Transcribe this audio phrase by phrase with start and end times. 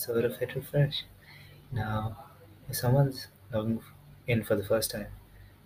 [0.00, 1.04] episode of Hit Refresh.
[1.70, 2.16] Now,
[2.70, 3.82] if someone's logging
[4.26, 5.08] in for the first time,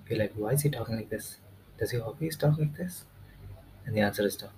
[0.08, 1.36] you're like, why is he talking like this?
[1.78, 3.04] Does he always talk like this?
[3.86, 4.48] And the answer is no.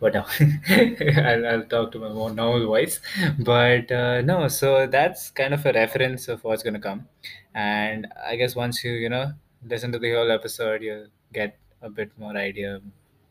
[0.00, 0.24] But no,
[1.24, 2.98] I'll, I'll talk to my more normal voice.
[3.38, 7.06] But uh, no, so that's kind of a reference of what's going to come.
[7.54, 9.34] And I guess once you, you know,
[9.64, 12.80] listen to the whole episode, you'll get a bit more idea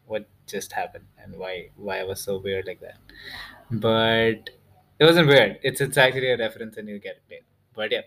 [0.06, 2.98] what just happened and why why I was so weird like that.
[3.70, 4.52] But
[5.00, 5.60] it wasn't weird.
[5.64, 7.46] It's it's actually a reference and you get it later.
[7.76, 8.02] But yeah.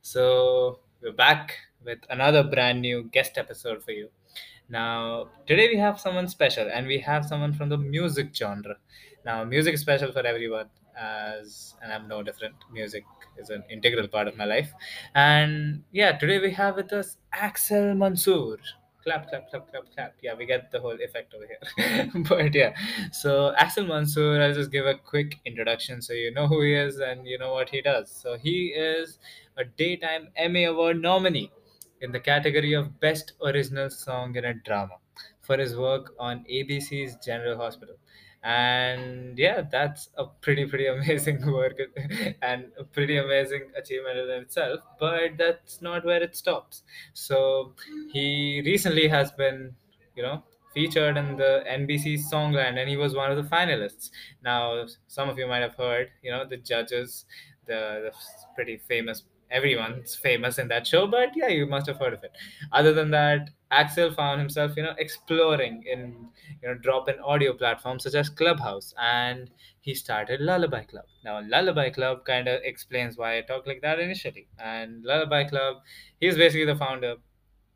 [0.00, 4.08] So we're back with another brand new guest episode for you.
[4.68, 8.76] Now today we have someone special and we have someone from the music genre.
[9.24, 12.54] Now music is special for everyone as and I'm no different.
[12.72, 13.04] Music
[13.38, 14.72] is an integral part of my life.
[15.14, 18.58] And yeah, today we have with us Axel Mansoor
[19.02, 20.14] clap, clap, clap, clap, clap.
[20.22, 22.10] Yeah, we get the whole effect over here.
[22.28, 22.74] but yeah,
[23.12, 26.98] so Axel Mansoor, I'll just give a quick introduction so you know who he is
[26.98, 28.10] and you know what he does.
[28.10, 29.18] So he is
[29.56, 31.50] a daytime Emmy Award nominee
[32.00, 34.96] in the category of Best Original Song in a Drama
[35.40, 37.96] for his work on ABC's General Hospital.
[38.42, 41.78] And yeah, that's a pretty, pretty amazing work
[42.42, 44.80] and a pretty amazing achievement in itself.
[44.98, 46.82] But that's not where it stops.
[47.14, 47.74] So
[48.12, 49.74] he recently has been,
[50.16, 50.42] you know,
[50.74, 54.10] featured in the NBC Songland and he was one of the finalists.
[54.42, 57.26] Now, some of you might have heard, you know, the judges,
[57.66, 58.12] the, the
[58.54, 62.32] pretty famous everyone's famous in that show, but yeah, you must have heard of it.
[62.72, 66.28] Other than that, Axel found himself, you know, exploring in
[66.62, 71.06] you know drop-in audio platforms such as Clubhouse, and he started Lullaby Club.
[71.24, 74.46] Now, Lullaby Club kind of explains why I talk like that initially.
[74.58, 75.78] And Lullaby Club,
[76.20, 77.16] he's basically the founder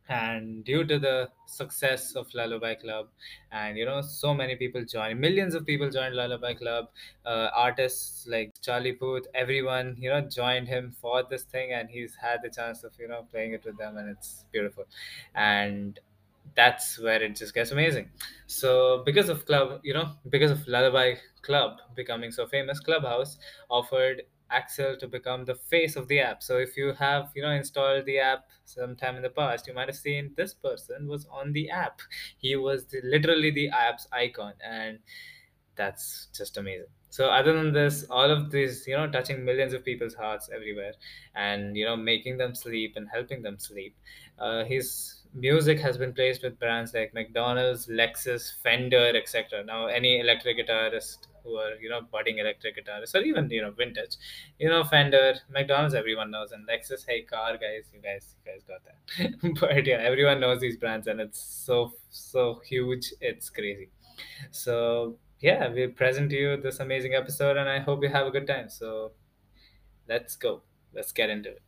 [0.09, 3.09] and due to the success of lullaby club
[3.50, 6.89] and you know so many people join millions of people joined lullaby club
[7.25, 12.15] uh, artists like charlie puth everyone you know joined him for this thing and he's
[12.15, 14.84] had the chance of you know playing it with them and it's beautiful.
[15.34, 15.99] And
[16.55, 18.11] that's where it just gets amazing.
[18.47, 23.38] So because of club you know because of lullaby club becoming so famous clubhouse
[23.69, 26.42] offered Axel to become the face of the app.
[26.42, 29.88] So if you have, you know, installed the app sometime in the past, you might
[29.88, 32.00] have seen this person was on the app.
[32.38, 34.98] He was the, literally the app's icon, and
[35.74, 36.86] that's just amazing.
[37.10, 40.92] So other than this, all of this, you know, touching millions of people's hearts everywhere,
[41.34, 43.96] and you know, making them sleep and helping them sleep.
[44.38, 49.64] Uh, his music has been placed with brands like McDonald's, Lexus, Fender, etc.
[49.64, 53.70] Now, any electric guitarist who are you know budding electric guitarists or even you know
[53.70, 54.16] vintage,
[54.58, 58.62] you know Fender, McDonald's, everyone knows, and Lexus, hey car guys, you guys, you guys
[58.64, 59.60] got that.
[59.60, 63.90] but yeah, everyone knows these brands, and it's so so huge, it's crazy.
[64.50, 68.30] So yeah, we present to you this amazing episode, and I hope you have a
[68.30, 68.68] good time.
[68.68, 69.12] So
[70.08, 70.62] let's go,
[70.94, 71.62] let's get into it.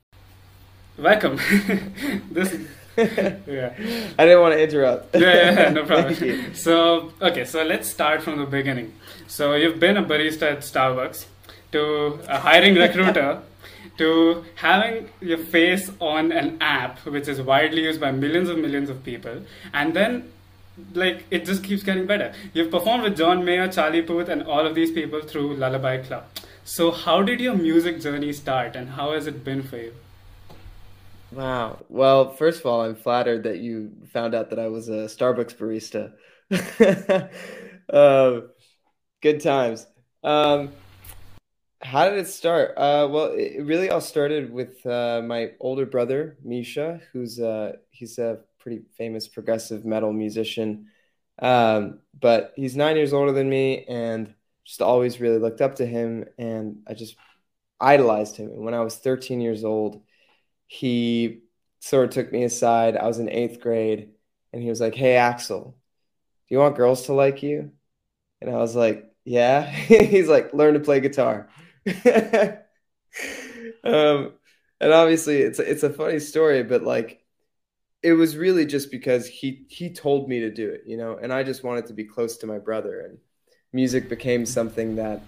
[0.98, 1.36] Welcome.
[2.30, 2.58] this
[2.98, 3.74] yeah.
[4.18, 5.14] I didn't want to interrupt.
[5.14, 6.54] yeah, yeah, no problem.
[6.54, 8.92] so, okay, so let's start from the beginning.
[9.26, 11.26] So, you've been a barista at Starbucks
[11.72, 13.42] to a hiring recruiter
[13.98, 18.88] to having your face on an app which is widely used by millions and millions
[18.90, 19.42] of people,
[19.72, 20.30] and then
[20.94, 22.32] like it just keeps getting better.
[22.52, 26.24] You've performed with John Mayer, Charlie Puth, and all of these people through Lullaby Club.
[26.64, 29.92] So, how did your music journey start, and how has it been for you?
[31.30, 31.84] Wow.
[31.88, 35.54] Well, first of all, I'm flattered that you found out that I was a Starbucks
[35.56, 36.14] barista.
[37.92, 38.40] uh,
[39.22, 39.86] good times.
[40.24, 40.70] Um,
[41.80, 42.72] how did it start?
[42.76, 48.18] Uh, well, it really all started with uh, my older brother, Misha, who's uh, he's
[48.18, 50.86] a pretty famous progressive metal musician.
[51.40, 54.34] Um, but he's nine years older than me, and
[54.64, 57.16] just always really looked up to him, and I just
[57.80, 58.48] idolized him.
[58.48, 60.02] And when I was 13 years old,
[60.68, 61.40] he
[61.80, 62.96] sort of took me aside.
[62.96, 64.10] I was in eighth grade,
[64.52, 65.76] and he was like, "Hey, Axel,
[66.48, 67.72] do you want girls to like you?"
[68.40, 71.48] And I was like, "Yeah." He's like, "Learn to play guitar."
[73.84, 74.32] um,
[74.80, 77.24] and obviously, it's it's a funny story, but like,
[78.02, 81.32] it was really just because he he told me to do it, you know, and
[81.32, 83.18] I just wanted to be close to my brother, and
[83.72, 85.22] music became something that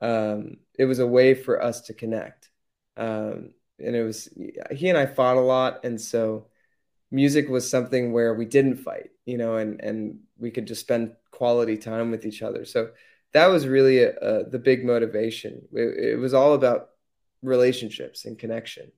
[0.00, 2.50] um, it was a way for us to connect.
[2.96, 4.28] Um, and it was
[4.72, 6.46] he and I fought a lot, and so
[7.10, 11.14] music was something where we didn't fight, you know, and and we could just spend
[11.30, 12.64] quality time with each other.
[12.64, 12.90] So
[13.32, 15.62] that was really a, a, the big motivation.
[15.72, 16.90] It, it was all about
[17.42, 18.92] relationships and connection.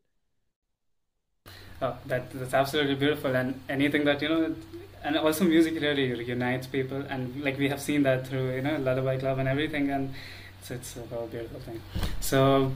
[1.83, 3.35] Oh, that, that's absolutely beautiful.
[3.35, 4.55] And anything that, you know,
[5.03, 8.77] and also music really unites people, and like we have seen that through you know
[8.77, 10.13] Lullaby Club and everything, and
[10.61, 11.81] it's it's a beautiful thing.
[12.21, 12.73] So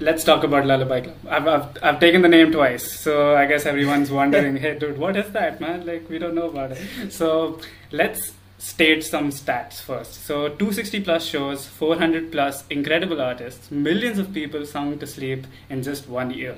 [0.00, 1.16] let's talk about Lullaby Club.
[1.28, 5.16] I've, I've, I've taken the name twice, so I guess everyone's wondering, hey, dude, what
[5.16, 5.86] is that, man?
[5.86, 7.12] Like, we don't know about it.
[7.12, 7.60] So
[7.92, 10.24] let's state some stats first.
[10.24, 15.82] So 260 plus shows, 400 plus incredible artists, millions of people sung to sleep in
[15.82, 16.56] just one year.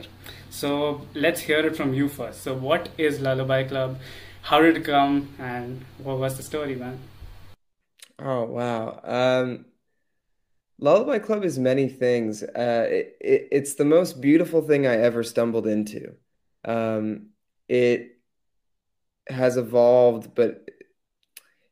[0.50, 2.42] So let's hear it from you first.
[2.42, 3.98] So what is Lullaby Club?
[4.42, 5.34] How did it come?
[5.38, 7.00] And what was the story, man?
[8.18, 9.00] Oh, wow.
[9.02, 9.65] Um,
[10.78, 12.42] Lullaby Club is many things.
[12.42, 16.14] Uh, it, it, it's the most beautiful thing I ever stumbled into.
[16.64, 17.28] Um,
[17.68, 18.18] it
[19.28, 20.68] has evolved, but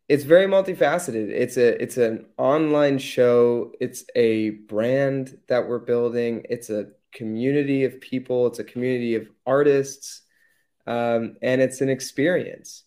[0.09, 1.31] it's very multifaceted.
[1.31, 3.73] It's a it's an online show.
[3.81, 6.45] It's a brand that we're building.
[6.49, 8.47] It's a community of people.
[8.47, 10.23] It's a community of artists,
[10.87, 12.85] um, and it's an experience.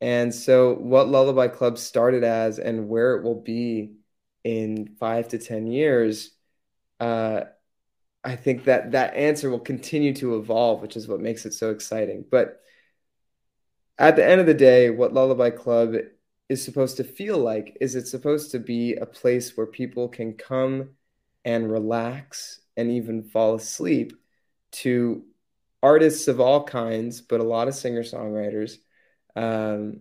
[0.00, 3.97] And so, what Lullaby Club started as, and where it will be
[4.44, 6.32] in five to 10 years,
[7.00, 7.42] uh,
[8.24, 11.70] I think that that answer will continue to evolve, which is what makes it so
[11.70, 12.24] exciting.
[12.30, 12.60] But
[13.98, 15.94] at the end of the day, what Lullaby Club
[16.48, 20.34] is supposed to feel like is it's supposed to be a place where people can
[20.34, 20.90] come
[21.44, 24.12] and relax and even fall asleep
[24.70, 25.24] to
[25.82, 28.78] artists of all kinds, but a lot of singer songwriters
[29.36, 30.00] um,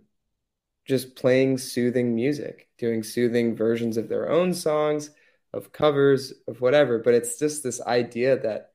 [0.87, 5.11] just playing soothing music, doing soothing versions of their own songs,
[5.53, 6.99] of covers, of whatever.
[6.99, 8.71] But it's just this idea that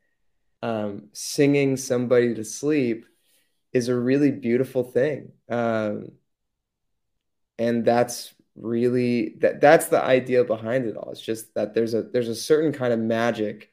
[0.62, 3.06] um, singing somebody to sleep
[3.72, 5.32] is a really beautiful thing.
[5.48, 6.12] Um,
[7.58, 11.10] and that's really that that's the idea behind it all.
[11.12, 13.70] It's just that there's a there's a certain kind of magic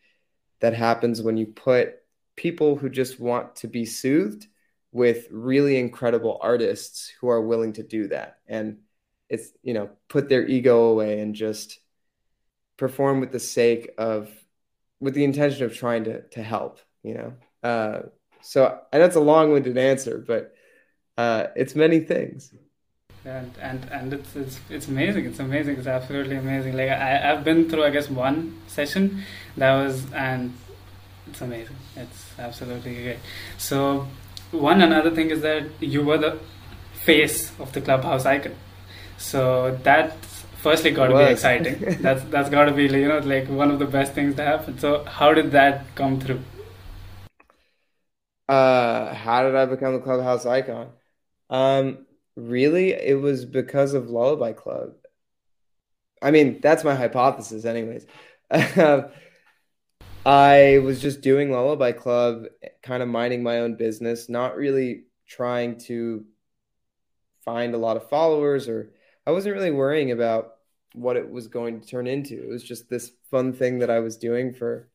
[0.62, 1.96] that happens when you put
[2.36, 4.48] people who just want to be soothed
[4.92, 8.40] with really incredible artists who are willing to do that.
[8.48, 8.80] And
[9.30, 11.80] it's you know put their ego away and just
[12.78, 14.30] perform with the sake of
[15.00, 17.34] with the intention of trying to to help you know?
[17.64, 18.00] Uh,
[18.42, 20.54] so and that's a long-winded answer but
[21.18, 22.54] uh, it's many things.
[23.26, 25.26] And and and it's, it's it's amazing.
[25.26, 25.76] It's amazing.
[25.76, 26.78] It's absolutely amazing.
[26.78, 29.24] Like I, i've been through i guess one session
[29.58, 30.54] that was and
[31.28, 31.76] it's amazing.
[31.98, 33.20] It's absolutely great.
[33.58, 34.08] So
[34.52, 36.40] one another thing is that you were the
[36.94, 38.56] face of the clubhouse icon.
[39.18, 40.16] So that
[40.62, 41.80] firstly got to be exciting.
[42.02, 44.78] That's that's got to be you know like one of the best things to happen.
[44.80, 46.42] So how did that come through?
[48.48, 50.90] Uh how did i become the clubhouse icon?
[51.50, 52.06] Um
[52.36, 54.94] really it was because of lullaby club.
[56.22, 58.06] I mean that's my hypothesis anyways
[60.30, 62.46] I was just doing Lullaby Club,
[62.84, 66.24] kind of minding my own business, not really trying to
[67.44, 68.92] find a lot of followers, or
[69.26, 70.58] I wasn't really worrying about
[70.94, 72.36] what it was going to turn into.
[72.44, 74.88] It was just this fun thing that I was doing for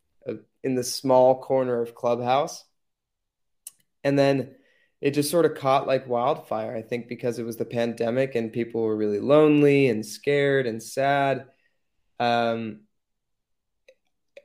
[0.63, 2.65] in the small corner of Clubhouse.
[4.05, 4.55] And then
[5.01, 8.53] it just sort of caught like wildfire, I think, because it was the pandemic and
[8.53, 11.47] people were really lonely and scared and sad.
[12.21, 12.83] Um,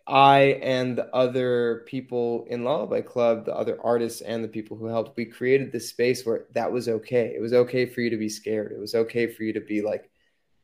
[0.09, 4.87] I and the other people in Lullaby Club, the other artists and the people who
[4.87, 7.33] helped, we created this space where that was okay.
[7.35, 8.71] It was okay for you to be scared.
[8.71, 10.09] It was okay for you to be like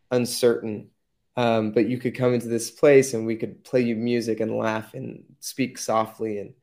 [0.10, 0.90] uncertain.
[1.38, 4.58] Um, but you could come into this place and we could play you music and
[4.58, 6.54] laugh and speak softly and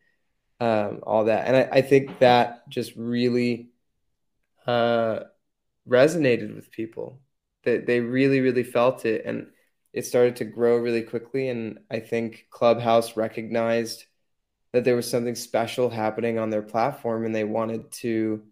[0.60, 1.46] um, all that.
[1.46, 3.68] And I, I, think that just really
[4.66, 5.20] uh,
[5.88, 7.20] resonated with people.
[7.64, 9.24] That they really, really felt it.
[9.24, 9.48] And
[9.92, 11.48] it started to grow really quickly.
[11.48, 14.04] And I think Clubhouse recognized
[14.72, 18.42] that there was something special happening on their platform and they wanted to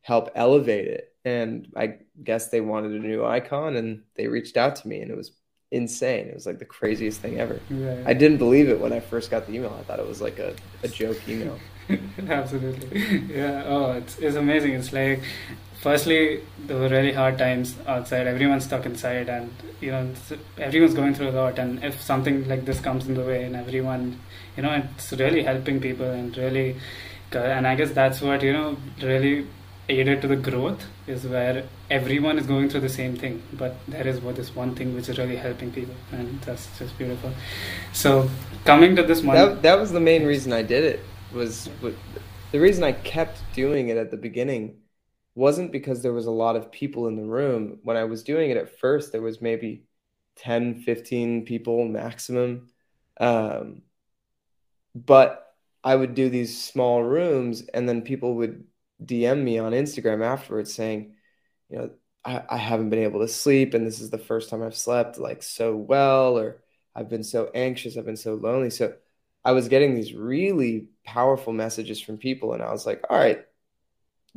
[0.00, 1.12] help elevate it.
[1.24, 5.10] And I guess they wanted a new icon and they reached out to me and
[5.10, 5.32] it was
[5.70, 6.28] insane.
[6.28, 7.60] It was like the craziest thing ever.
[7.68, 8.02] Yeah.
[8.06, 9.76] I didn't believe it when I first got the email.
[9.78, 11.58] I thought it was like a, a joke email.
[12.28, 13.18] Absolutely.
[13.36, 13.64] Yeah.
[13.66, 14.72] Oh, it's, it's amazing.
[14.74, 15.22] It's like
[15.86, 18.26] firstly, there were really hard times outside.
[18.26, 19.50] Everyone's stuck inside, and
[19.80, 20.02] you know,
[20.58, 21.60] everyone's going through a lot.
[21.64, 24.18] And if something like this comes in the way, and everyone,
[24.56, 26.76] you know, it's really helping people and really,
[27.34, 29.46] uh, and I guess that's what you know really
[29.88, 31.62] aided to the growth is where
[31.98, 35.08] everyone is going through the same thing, but there is what this one thing which
[35.08, 37.30] is really helping people, and that's just beautiful.
[37.92, 38.28] So
[38.64, 41.00] coming to this one, that, that was the main reason I did it.
[41.32, 41.68] Was
[42.50, 44.74] the reason I kept doing it at the beginning
[45.36, 47.78] wasn't because there was a lot of people in the room.
[47.84, 49.84] When I was doing it at first, there was maybe
[50.36, 52.68] 10, 15 people maximum.
[53.20, 53.82] Um,
[54.94, 58.64] but I would do these small rooms, and then people would
[59.04, 61.14] DM me on Instagram afterwards saying,
[61.68, 61.90] you know,
[62.24, 65.18] I, I haven't been able to sleep and this is the first time I've slept
[65.18, 66.62] like so well, or
[66.94, 68.70] I've been so anxious, I've been so lonely.
[68.70, 68.94] So
[69.44, 73.44] I was getting these really powerful messages from people, and I was like, all right,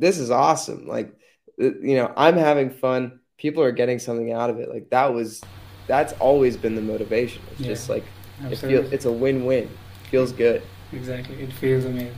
[0.00, 0.86] this is awesome.
[0.86, 1.14] Like,
[1.58, 3.20] you know, I'm having fun.
[3.36, 4.68] People are getting something out of it.
[4.68, 5.42] Like that was,
[5.86, 7.42] that's always been the motivation.
[7.52, 8.04] It's yeah, just like
[8.42, 9.64] it feels, it's a win-win.
[9.64, 10.62] It feels good.
[10.92, 12.16] Exactly, it feels amazing.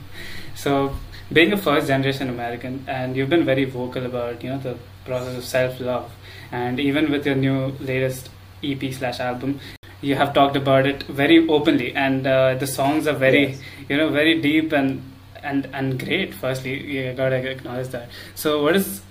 [0.55, 0.95] So,
[1.31, 5.45] being a first-generation American, and you've been very vocal about you know the process of
[5.45, 6.11] self-love,
[6.51, 8.29] and even with your new latest
[8.63, 9.59] EP slash album,
[10.01, 13.61] you have talked about it very openly, and uh, the songs are very, yes.
[13.89, 15.12] you know, very deep and
[15.43, 16.33] and and great.
[16.33, 18.09] Firstly, you gotta acknowledge that.
[18.35, 19.01] So, what is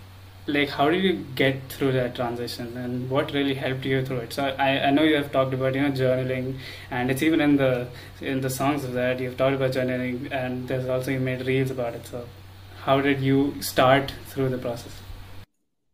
[0.47, 0.71] like?
[0.71, 4.33] How did you get through that transition, and what really helped you through it?
[4.33, 6.59] So, I, I know you have talked about you know journaling,
[6.91, 7.89] and it's even in the
[8.21, 11.71] in the songs of that you've talked about journaling, and there's also you made reels
[11.71, 12.07] about it.
[12.07, 12.27] So,
[12.85, 14.93] how did you start through the process?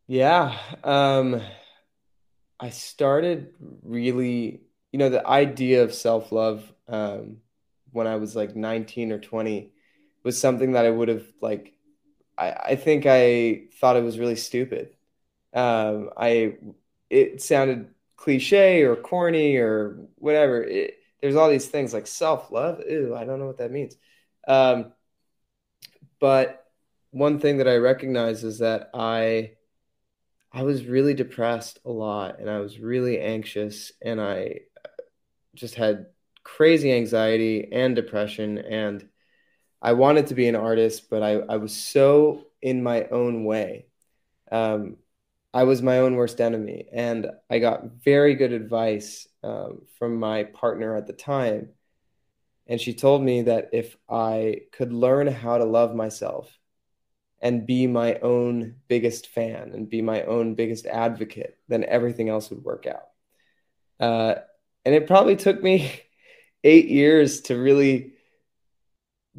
[0.06, 0.56] Yeah.
[0.84, 1.42] Um,
[2.58, 3.52] I started
[3.82, 7.38] really you know, the idea of self love um,
[7.92, 9.70] when I was like 19 or 20
[10.24, 11.74] was something that I would have like,
[12.36, 14.94] I, I think I thought it was really stupid.
[15.54, 16.56] Um, I,
[17.10, 20.62] it sounded cliche or corny or whatever.
[20.62, 22.80] It, there's all these things like self love.
[22.88, 23.96] Ew, I don't know what that means.
[24.46, 24.92] Um,
[26.20, 26.64] but
[27.10, 29.52] one thing that I recognize is that I,
[30.52, 34.60] I was really depressed a lot and I was really anxious and I
[35.54, 36.06] just had
[36.44, 39.08] crazy anxiety and depression and
[39.80, 43.86] I wanted to be an artist, but I, I was so in my own way.
[44.50, 44.96] Um,
[45.54, 46.88] I was my own worst enemy.
[46.92, 51.70] And I got very good advice um, from my partner at the time.
[52.66, 56.58] And she told me that if I could learn how to love myself
[57.40, 62.50] and be my own biggest fan and be my own biggest advocate, then everything else
[62.50, 63.08] would work out.
[63.98, 64.40] Uh,
[64.84, 65.90] and it probably took me
[66.64, 68.12] eight years to really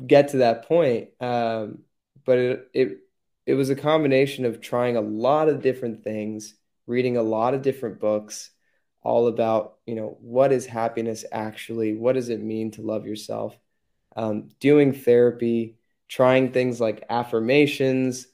[0.06, 1.10] get to that point.
[1.20, 1.80] Um,
[2.26, 2.98] but it, it
[3.46, 6.54] it was a combination of trying a lot of different things,
[6.86, 8.52] reading a lot of different books,
[9.02, 13.58] all about you know what is happiness actually, what does it mean to love yourself,
[14.16, 15.78] um, doing therapy,
[16.08, 18.28] trying things like affirmations,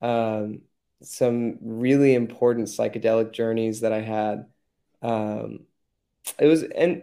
[0.00, 0.62] um,
[1.02, 4.46] some really important psychedelic journeys that I had.
[5.02, 5.60] Um,
[6.38, 7.02] it was and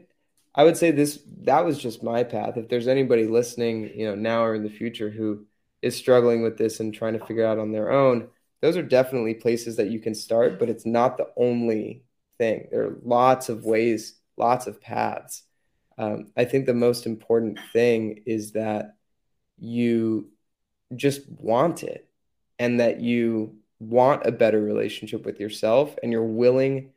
[0.55, 2.57] I would say this that was just my path.
[2.57, 5.45] If there's anybody listening, you know, now or in the future who
[5.81, 8.27] is struggling with this and trying to figure out on their own,
[8.61, 12.03] those are definitely places that you can start, but it's not the only
[12.37, 12.67] thing.
[12.71, 15.43] There are lots of ways, lots of paths.
[15.97, 18.95] Um, I think the most important thing is that
[19.57, 20.29] you
[20.95, 22.09] just want it
[22.57, 26.91] and that you want a better relationship with yourself and you're willing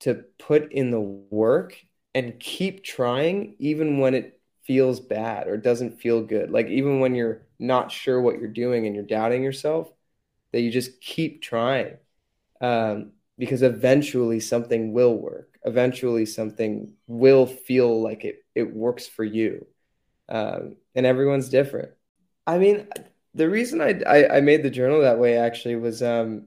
[0.00, 1.76] to put in the work
[2.14, 6.50] and keep trying even when it feels bad or doesn't feel good.
[6.50, 9.90] Like even when you're not sure what you're doing and you're doubting yourself,
[10.52, 11.96] that you just keep trying.
[12.60, 15.58] Um, because eventually something will work.
[15.64, 19.66] Eventually something will feel like it it works for you.
[20.28, 21.90] Um, and everyone's different.
[22.46, 22.88] I mean,
[23.34, 26.44] the reason I, I, I made the journal that way actually was um,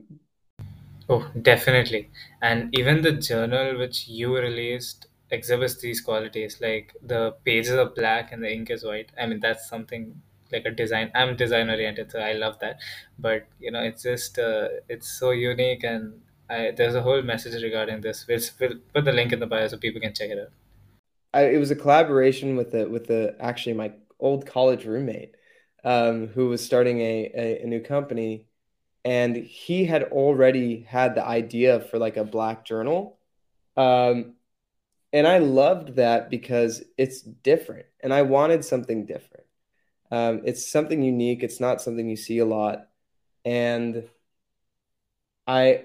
[1.09, 2.09] Oh, definitely.
[2.41, 6.59] And even the journal which you released exhibits these qualities.
[6.61, 9.11] Like the pages are black and the ink is white.
[9.19, 11.11] I mean, that's something like a design.
[11.15, 12.79] I'm design oriented, so I love that.
[13.19, 17.61] But you know, it's just uh, it's so unique, and I, there's a whole message
[17.61, 18.25] regarding this.
[18.27, 20.51] We'll, we'll put the link in the bio so people can check it out.
[21.33, 25.35] I, it was a collaboration with the with the actually my old college roommate,
[25.83, 28.45] um, who was starting a, a, a new company
[29.07, 33.17] and he had already had the idea for like a black journal
[33.77, 34.33] um,
[35.17, 39.45] and i loved that because it's different and i wanted something different.
[40.09, 42.87] Um, it's something unique it's not something you see a lot.
[43.43, 44.03] And
[45.47, 45.83] i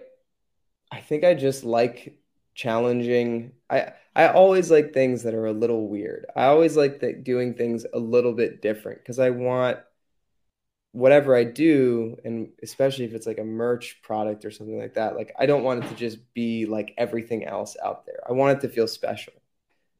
[0.90, 2.18] i think i just like
[2.54, 6.26] challenging i i always like things that are a little weird.
[6.36, 9.78] I always like the, doing things a little bit different because i want
[10.92, 15.16] whatever I do, and especially if it's like a merch product or something like that,
[15.16, 18.20] like I don't want it to just be like everything else out there.
[18.28, 19.32] I want it to feel special.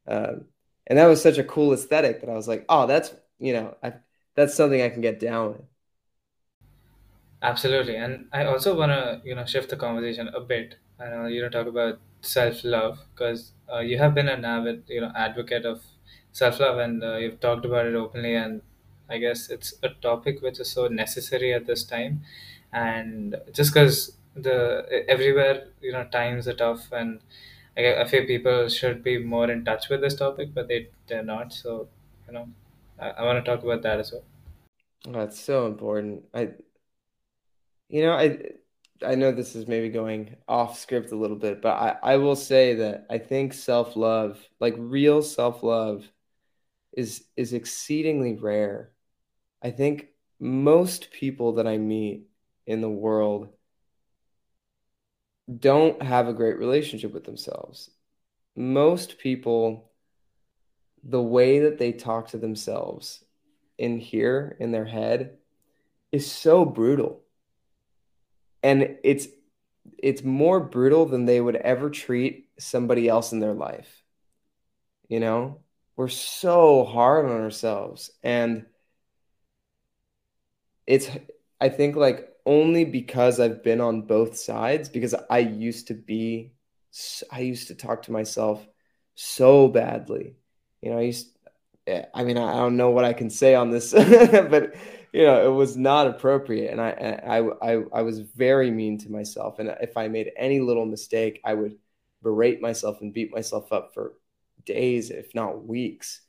[0.07, 0.45] Um,
[0.87, 3.77] and that was such a cool aesthetic that I was like, oh, that's you know,
[3.83, 3.93] I,
[4.35, 5.61] that's something I can get down with.
[7.43, 10.75] Absolutely, and I also want to you know shift the conversation a bit.
[10.99, 14.83] I know you know talk about self love because uh, you have been an avid
[14.87, 15.83] you know advocate of
[16.31, 18.61] self love, and uh, you've talked about it openly and
[19.09, 22.21] I guess it's a topic which is so necessary at this time.
[22.71, 27.19] And just because the everywhere you know times are tough and
[27.77, 31.23] I, I feel people should be more in touch with this topic but they they're
[31.23, 31.87] not so
[32.27, 32.49] you know
[32.99, 34.23] I, I want to talk about that as well
[35.05, 36.25] That's so important.
[36.33, 36.53] I,
[37.89, 38.39] you know, I,
[39.05, 42.35] I know this is maybe going off script a little bit, but I, I will
[42.35, 46.09] say that I think self-love, like real self-love,
[46.93, 48.92] is is exceedingly rare.
[49.63, 50.07] I think
[50.39, 52.27] most people that I meet
[52.67, 53.47] in the world
[55.59, 57.89] don't have a great relationship with themselves.
[58.55, 59.89] Most people,
[61.03, 63.23] the way that they talk to themselves
[63.77, 65.37] in here, in their head,
[66.11, 67.21] is so brutal.
[68.61, 69.27] And it's
[69.97, 74.03] it's more brutal than they would ever treat somebody else in their life.
[75.07, 75.59] You know?
[75.95, 78.11] We're so hard on ourselves.
[78.23, 78.65] And
[80.87, 81.09] it's
[81.61, 86.53] I think like only because I've been on both sides because I used to be
[87.31, 88.65] I used to talk to myself
[89.15, 90.35] so badly.
[90.81, 91.29] You know, I used
[91.87, 94.75] I mean I don't know what I can say on this but
[95.13, 99.11] you know, it was not appropriate and I I I I was very mean to
[99.11, 101.77] myself and if I made any little mistake, I would
[102.21, 104.13] berate myself and beat myself up for
[104.65, 106.21] days if not weeks.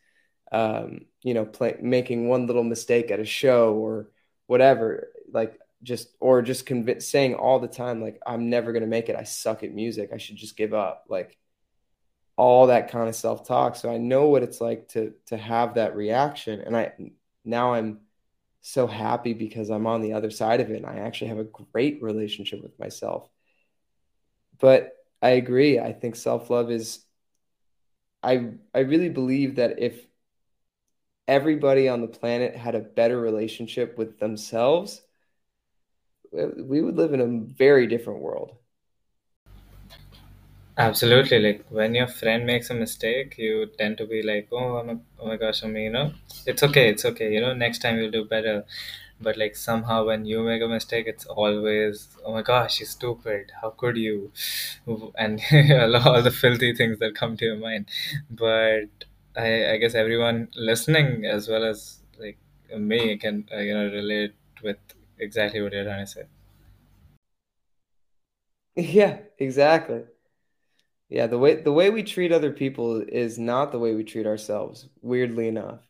[0.53, 4.11] Um, you know, play, making one little mistake at a show or
[4.47, 6.69] whatever like just or just
[7.01, 9.17] saying all the time like i'm never going to make it.
[9.17, 10.11] I suck at music.
[10.13, 11.05] I should just give up.
[11.09, 11.37] Like
[12.37, 13.77] all that kind of self-talk.
[13.77, 16.61] So i know what it's like to to have that reaction.
[16.61, 16.93] And i
[17.45, 18.01] now i'm
[18.63, 21.45] so happy because i'm on the other side of it and i actually have a
[21.45, 23.29] great relationship with myself.
[24.59, 25.79] But i agree.
[25.79, 27.05] I think self-love is
[28.23, 30.07] i i really believe that if
[31.29, 35.03] everybody on the planet had a better relationship with themselves
[36.33, 38.57] we would live in a very different world.
[40.77, 41.39] Absolutely.
[41.39, 44.99] Like when your friend makes a mistake, you tend to be like, "Oh, I'm a,
[45.21, 46.13] oh my gosh, I mean, you know,
[46.47, 47.33] it's okay, it's okay.
[47.33, 48.65] You know, next time you'll do better."
[49.21, 53.53] But like somehow when you make a mistake, it's always, "Oh my gosh, you're stupid.
[53.63, 54.33] How could you?"
[55.17, 55.41] And
[56.07, 57.87] all the filthy things that come to your mind.
[58.31, 59.05] But
[59.37, 62.39] I, I guess everyone listening as well as like
[62.77, 64.79] me can uh, you know relate with
[65.19, 66.25] exactly what you're trying to say.
[68.77, 70.05] Yeah, exactly.
[71.09, 74.27] Yeah, the way the way we treat other people is not the way we treat
[74.27, 75.81] ourselves, weirdly enough.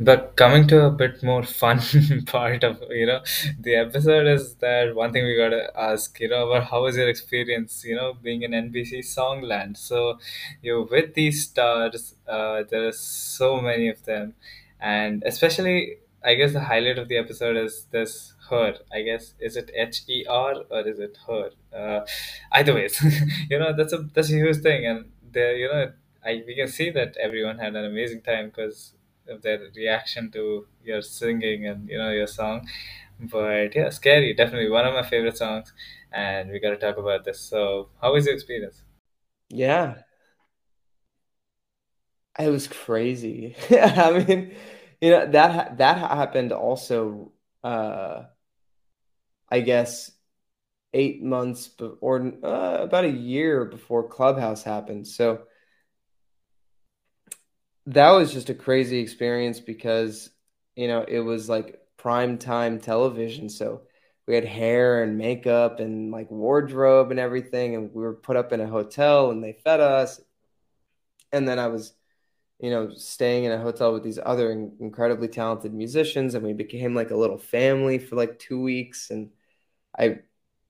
[0.00, 1.80] But coming to a bit more fun
[2.26, 3.20] part of you know
[3.58, 7.08] the episode is that one thing we gotta ask you know about how was your
[7.08, 9.76] experience you know being in NBC Songland?
[9.76, 10.18] So
[10.62, 12.14] you're with these stars.
[12.28, 14.34] Uh, there are so many of them,
[14.80, 18.74] and especially I guess the highlight of the episode is this her.
[18.92, 21.50] I guess is it H E R or is it her?
[21.74, 22.06] Uh,
[22.52, 23.02] either ways,
[23.50, 25.92] you know that's a that's a huge thing, and there you know
[26.24, 28.92] I we can see that everyone had an amazing time because
[29.42, 32.68] their reaction to your singing and you know your song.
[33.20, 35.72] But yeah, scary, definitely one of my favorite songs,
[36.12, 37.40] and we got to talk about this.
[37.40, 38.82] So, how was your experience?
[39.50, 40.02] Yeah,
[42.38, 43.56] it was crazy.
[43.70, 44.54] I mean,
[45.00, 47.32] you know that that happened also.
[47.64, 48.24] Uh,
[49.50, 50.10] I guess
[50.94, 55.06] eight months be- or uh, about a year before Clubhouse happened.
[55.06, 55.42] So
[57.88, 60.30] that was just a crazy experience because
[60.76, 63.48] you know it was like prime time television.
[63.48, 63.82] So
[64.26, 68.52] we had hair and makeup and like wardrobe and everything and we were put up
[68.52, 70.20] in a hotel and they fed us.
[71.32, 71.94] And then i was
[72.60, 76.94] you know staying in a hotel with these other incredibly talented musicians and we became
[76.94, 79.10] like a little family for like two weeks.
[79.10, 79.30] And
[79.98, 80.18] i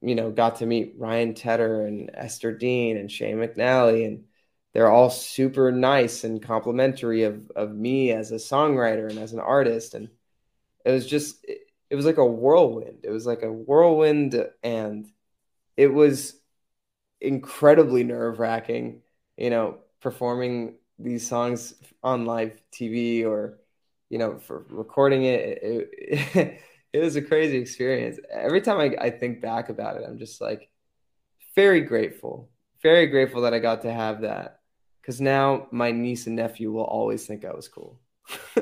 [0.00, 4.24] you know got to meet ryan tedder and ester dean and shane mcanally and
[4.74, 9.40] they're all super nice and complimentary of of me as a songwriter and as an
[9.40, 9.94] artist.
[9.94, 10.08] And
[10.84, 13.00] it was just it, it was like a whirlwind.
[13.04, 15.10] It was like a whirlwind and
[15.76, 16.34] it was
[17.20, 19.02] incredibly nerve-wracking
[19.36, 23.58] you know performing these songs on live tv or
[24.08, 25.40] you know for recording it.
[25.62, 28.18] It, it, it was a crazy experience.
[28.30, 30.70] Every time I, I think back about it i'm just like
[31.54, 32.50] very grateful.
[32.82, 34.57] Very grateful that i got to have that
[35.00, 37.98] because now my niece and nephew will always think I was cool.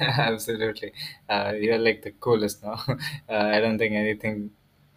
[0.00, 0.92] Absolutely.
[1.28, 2.80] Uh, you're like the coolest now.
[3.28, 4.50] Uh, I don't think anything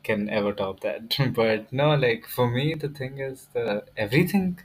[0.03, 1.15] can ever top that.
[1.35, 4.59] But no, like for me, the thing is the everything,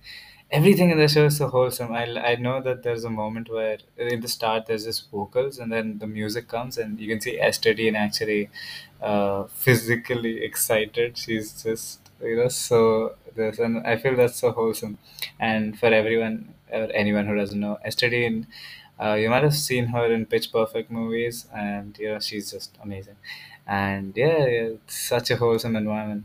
[0.50, 1.92] everything in the show is so wholesome.
[1.92, 5.72] I, I know that there's a moment where in the start there's just vocals and
[5.72, 8.48] then the music comes and you can see Ester Dean actually
[9.02, 11.18] uh, physically excited.
[11.18, 14.98] She's just you know so this and I feel that's so wholesome.
[15.38, 18.46] And for everyone or anyone who doesn't know, Ester Dean,
[19.00, 22.76] uh, you might have seen her in Pitch Perfect movies, and you know she's just
[22.82, 23.16] amazing.
[23.66, 26.24] And yeah, it's such a wholesome environment.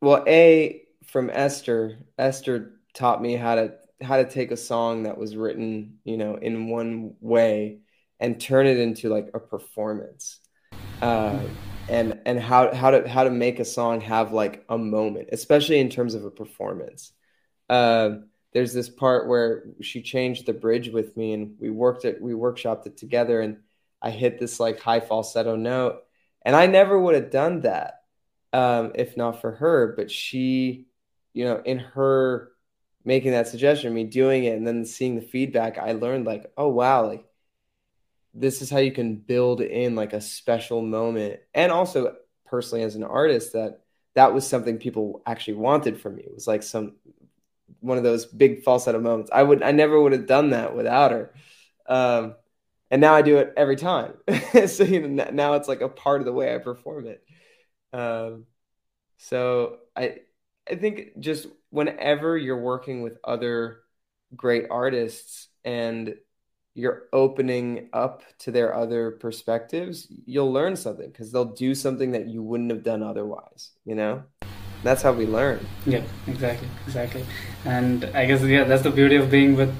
[0.00, 1.98] Well, a from Ester.
[2.18, 6.36] Ester taught me how to how to take a song that was written, you know,
[6.36, 7.78] in one way
[8.20, 10.40] and turn it into like a performance.
[11.02, 11.38] Uh,
[11.88, 15.80] and and how how to how to make a song have like a moment, especially
[15.80, 17.12] in terms of a performance.
[17.68, 18.10] Uh,
[18.52, 22.32] there's this part where she changed the bridge with me, and we worked it, we
[22.32, 23.58] workshopped it together, and
[24.00, 26.02] I hit this like high falsetto note,
[26.42, 28.02] and I never would have done that
[28.52, 29.94] um, if not for her.
[29.96, 30.86] But she,
[31.32, 32.52] you know, in her
[33.04, 36.68] making that suggestion, me doing it, and then seeing the feedback, I learned like, oh
[36.68, 37.26] wow, like
[38.34, 41.40] this is how you can build in like a special moment.
[41.54, 42.16] And also
[42.46, 43.80] personally as an artist that
[44.14, 46.22] that was something people actually wanted from me.
[46.22, 46.94] It was like some
[47.80, 49.30] one of those big falsetto moments.
[49.32, 51.34] I would i never would have done that without her.
[51.86, 52.34] Um,
[52.90, 54.14] and now i do it every time.
[54.66, 57.24] So you know, now it's like a part of the way i perform it.
[57.92, 58.46] Um,
[59.18, 60.18] so i
[60.70, 63.80] i think just whenever you're working with other
[64.36, 66.16] great artists and
[66.74, 72.26] you're opening up to their other perspectives, you'll learn something because they'll do something that
[72.26, 74.24] you wouldn't have done otherwise, you know?
[74.82, 75.66] That's how we learn.
[75.86, 77.24] Yeah, exactly, exactly.
[77.64, 79.74] And I guess yeah, that's the beauty of being with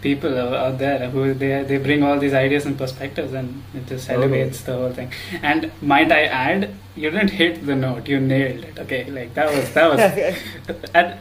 [0.00, 4.08] people out there who they they bring all these ideas and perspectives and it just
[4.08, 5.12] elevates the whole thing.
[5.42, 8.78] And might I add, you didn't hit the note, you nailed it.
[8.78, 11.18] Okay, like that was that was and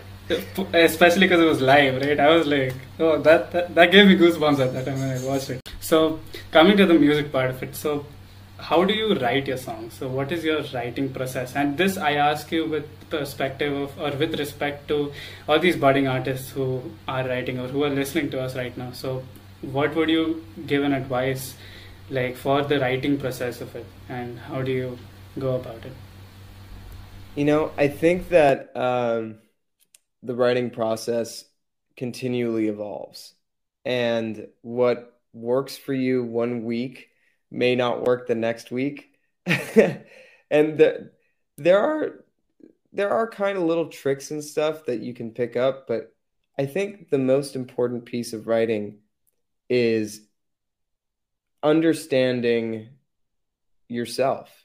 [0.73, 2.19] especially because it was live, right?
[2.19, 5.25] I was like, oh, that, that that gave me goosebumps at that time when I
[5.25, 5.61] watched it.
[5.79, 6.19] So
[6.51, 8.05] coming to the music part of it, so
[8.57, 9.93] how do you write your songs?
[9.93, 11.55] So what is your writing process?
[11.55, 15.11] And this I ask you with perspective of or with respect to
[15.47, 18.91] all these budding artists who are writing or who are listening to us right now.
[18.91, 19.23] So
[19.61, 21.55] what would you give an advice
[22.09, 24.97] like for the writing process of it and how do you
[25.37, 25.93] go about it?
[27.35, 29.37] You know, I think that um
[30.23, 31.45] the writing process
[31.97, 33.33] continually evolves.
[33.85, 37.09] And what works for you one week
[37.51, 39.13] may not work the next week.
[39.45, 40.03] and
[40.51, 41.11] the,
[41.57, 42.25] there are
[42.91, 46.13] there are kind of little tricks and stuff that you can pick up, but
[46.57, 48.97] I think the most important piece of writing
[49.69, 50.21] is
[51.61, 52.89] understanding
[53.87, 54.58] yourself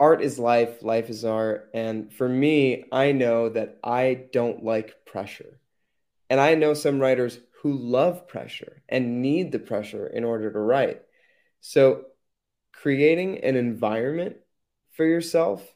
[0.00, 1.70] art is life, life is art.
[1.74, 5.60] And for me, I know that I don't like pressure.
[6.28, 10.58] And I know some writers who love pressure and need the pressure in order to
[10.58, 11.02] write.
[11.60, 12.06] So,
[12.72, 14.36] creating an environment
[14.92, 15.66] for yourself,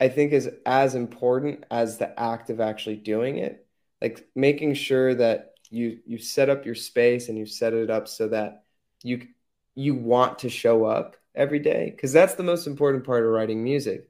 [0.00, 3.66] I think, is as important as the act of actually doing it.
[4.02, 8.08] Like making sure that you you set up your space and you set it up
[8.08, 8.64] so that
[9.02, 9.26] you
[9.74, 13.64] you want to show up every day because that's the most important part of writing
[13.64, 14.08] music.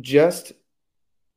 [0.00, 0.52] Just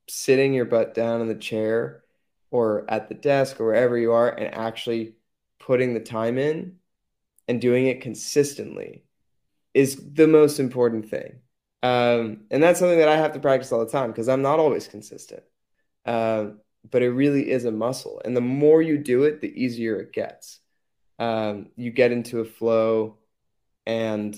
[0.08, 2.02] sitting your butt down in the chair
[2.50, 5.14] or at the desk or wherever you are and actually
[5.60, 6.76] putting the time in
[7.46, 9.04] and doing it consistently
[9.72, 11.36] is the most important thing.
[11.82, 14.58] Um, and that's something that I have to practice all the time because I'm not
[14.58, 15.42] always consistent.
[16.04, 18.20] Um, but it really is a muscle.
[18.24, 20.60] And the more you do it, the easier it gets.
[21.18, 23.18] Um, you get into a flow
[23.86, 24.36] and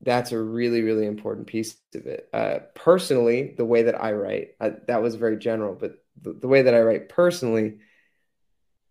[0.00, 2.28] that's a really really important piece of it.
[2.32, 6.48] Uh, personally the way that i write I, that was very general but the, the,
[6.48, 7.78] way that i write personally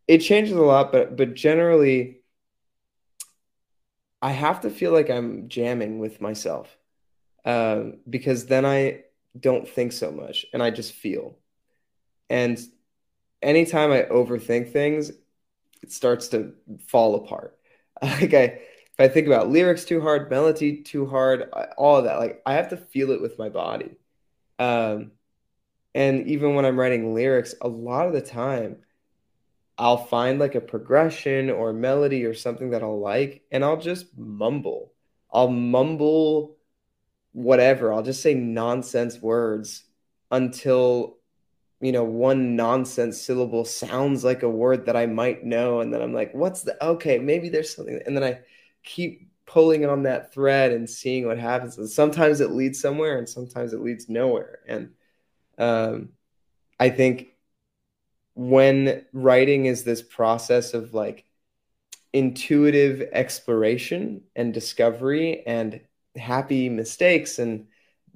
[0.08, 2.22] it changes a lot but but generally
[4.22, 6.76] i have to feel like i'm jamming with myself
[7.46, 9.02] um, because then i
[9.40, 11.38] don't think so much and i just feel.
[12.30, 12.60] And
[13.42, 15.12] anytime i overthink things
[15.82, 16.54] it starts to
[16.88, 17.58] fall apart.
[18.02, 18.60] Like i
[19.02, 22.70] I think about lyrics too hard, melody too hard, all of that, like I have
[22.70, 23.98] to feel it with my body.
[24.60, 25.12] Um,
[25.94, 28.78] and even when I'm writing lyrics, a lot of the time,
[29.78, 34.18] I'll find like a progression or melody or something that I'll like, and I'll just
[34.18, 34.94] mumble.
[35.34, 36.58] I'll mumble
[37.34, 37.92] whatever.
[37.94, 39.84] I'll just say nonsense words
[40.30, 41.18] until
[41.80, 46.02] you know one nonsense syllable sounds like a word that I might know, and then
[46.02, 47.18] I'm like, "What's the okay?
[47.20, 48.42] Maybe there's something," and then I
[48.84, 51.78] keep pulling on that thread and seeing what happens.
[51.78, 54.60] And sometimes it leads somewhere, and sometimes it leads nowhere.
[54.68, 54.92] And
[55.58, 56.10] um,
[56.80, 57.36] I think
[58.34, 61.26] when writing is this process of like
[62.14, 65.82] intuitive exploration and discovery and
[66.16, 67.68] happy mistakes and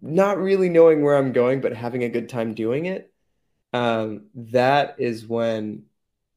[0.01, 3.11] not really knowing where I'm going, but having a good time doing it,
[3.73, 5.83] um, that is when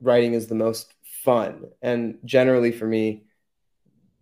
[0.00, 1.66] writing is the most fun.
[1.82, 3.24] And generally for me,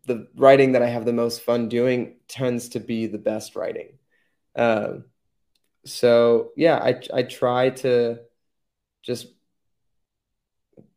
[0.07, 3.99] the writing that I have the most fun doing tends to be the best writing.
[4.57, 5.05] Um,
[5.85, 8.21] so yeah, I I try to
[9.03, 9.29] just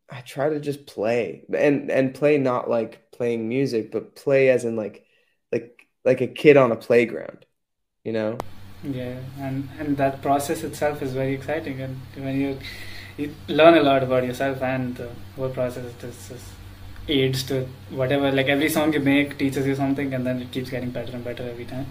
[0.09, 4.65] I try to just play and and play not like playing music, but play as
[4.65, 5.05] in like
[5.51, 7.45] like like a kid on a playground,
[8.03, 8.37] you know?
[8.83, 12.57] Yeah, and and that process itself is very exciting, and when you
[13.17, 16.45] you learn a lot about yourself and the whole process just, just
[17.09, 18.31] aids to whatever.
[18.31, 21.23] Like every song you make teaches you something, and then it keeps getting better and
[21.23, 21.87] better every time.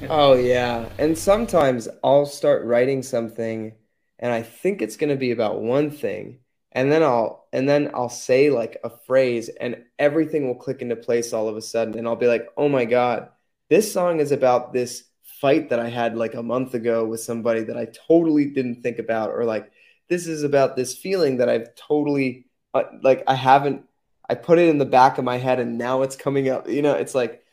[0.00, 0.08] Yeah.
[0.08, 3.74] Oh yeah, and sometimes I'll start writing something,
[4.18, 6.40] and I think it's going to be about one thing,
[6.72, 10.96] and then I'll and then I'll say like a phrase, and everything will click into
[10.96, 13.30] place all of a sudden, and I'll be like, oh my god,
[13.70, 15.04] this song is about this
[15.40, 18.98] fight that I had like a month ago with somebody that I totally didn't think
[18.98, 19.72] about, or like
[20.08, 23.86] this is about this feeling that I've totally uh, like I haven't
[24.28, 26.68] I put it in the back of my head and now it's coming up.
[26.68, 27.44] You know, it's like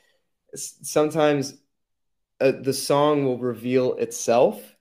[0.56, 1.56] sometimes
[2.40, 4.76] uh, the song will reveal itself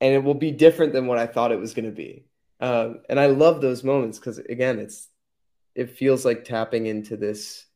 [0.00, 2.26] and it will be different than what I thought it was going to be.
[2.60, 5.08] Um, and I love those moments because again, it's
[5.74, 7.66] it feels like tapping into this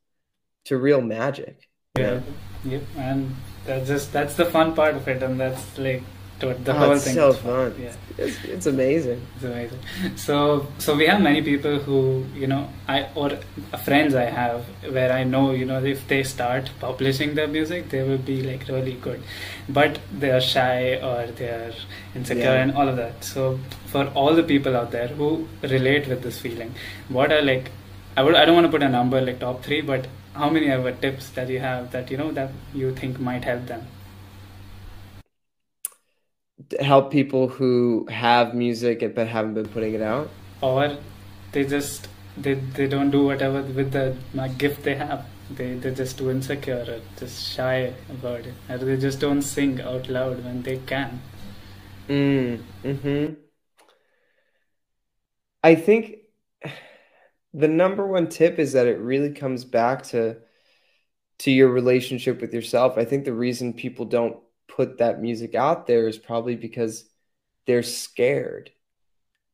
[0.64, 1.68] to real magic.
[1.98, 2.20] Yeah.
[2.64, 2.83] Yep.
[2.96, 3.35] And
[3.66, 6.03] that's just that's the fun part of it, and that's like
[6.40, 7.14] to the oh, whole it's thing.
[7.14, 7.74] so fun.
[7.81, 9.20] Yeah, it's, it's amazing.
[9.37, 9.79] It's amazing.
[10.16, 13.31] So so we have many people who you know I or
[13.85, 14.64] friends I have
[14.98, 18.68] where I know you know if they start publishing their music they will be like
[18.68, 19.22] really good,
[19.68, 21.74] but they are shy or they are
[22.14, 22.62] insecure yeah.
[22.62, 23.22] and all of that.
[23.24, 26.74] So for all the people out there who relate with this feeling,
[27.09, 27.70] what are like
[28.16, 30.70] I would I don't want to put a number like top three, but how many
[30.70, 33.87] other tips that you have that you know that you think might help them?
[36.78, 40.30] Help people who have music but haven't been putting it out?
[40.61, 40.96] Or
[41.52, 44.16] they just they, they don't do whatever with the
[44.59, 45.26] gift they have.
[45.50, 48.54] They they're just too insecure or just shy about it.
[48.68, 51.20] Or they just don't sing out loud when they can.
[52.09, 53.35] Mm, mm-hmm.
[55.62, 56.16] I think
[57.52, 60.38] the number one tip is that it really comes back to
[61.38, 62.98] to your relationship with yourself.
[62.98, 64.37] I think the reason people don't
[64.76, 67.04] put that music out there is probably because
[67.66, 68.70] they're scared.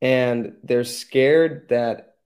[0.03, 2.17] And they're scared that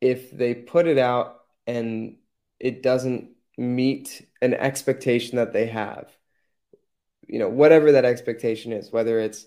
[0.00, 2.16] if they put it out and
[2.60, 6.10] it doesn't meet an expectation that they have,
[7.26, 9.46] you know, whatever that expectation is, whether it's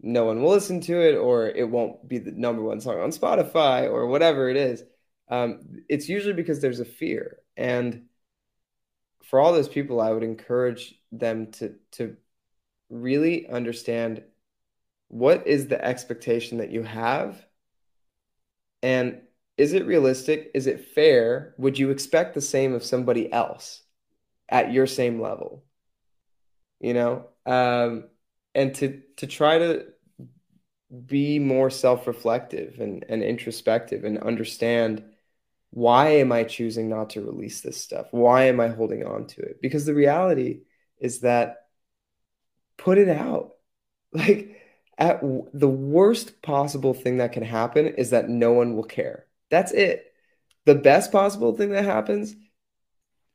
[0.00, 3.10] no one will listen to it or it won't be the number one song on
[3.10, 4.82] Spotify or whatever it is,
[5.28, 7.38] um, it's usually because there's a fear.
[7.56, 8.06] And
[9.22, 12.16] for all those people, I would encourage them to to
[12.90, 14.22] really understand
[15.08, 17.44] what is the expectation that you have
[18.82, 19.20] and
[19.56, 23.82] is it realistic is it fair would you expect the same of somebody else
[24.48, 25.64] at your same level?
[26.80, 28.04] You know um,
[28.54, 29.86] and to to try to
[31.06, 35.02] be more self-reflective and, and introspective and understand
[35.70, 38.06] why am i choosing not to release this stuff?
[38.10, 39.60] Why am i holding on to it?
[39.60, 40.60] Because the reality
[41.00, 41.63] is that
[42.76, 43.52] put it out.
[44.12, 44.60] Like
[44.96, 45.20] at
[45.52, 49.26] the worst possible thing that can happen is that no one will care.
[49.50, 50.12] That's it.
[50.66, 52.36] The best possible thing that happens,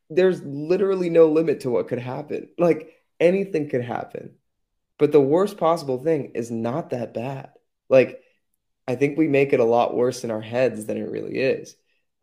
[0.10, 2.50] there's literally no limit to what could happen.
[2.58, 4.36] Like anything could happen.
[4.98, 7.52] But the worst possible thing is not that bad.
[7.90, 8.22] Like
[8.88, 11.76] I think we make it a lot worse in our heads than it really is.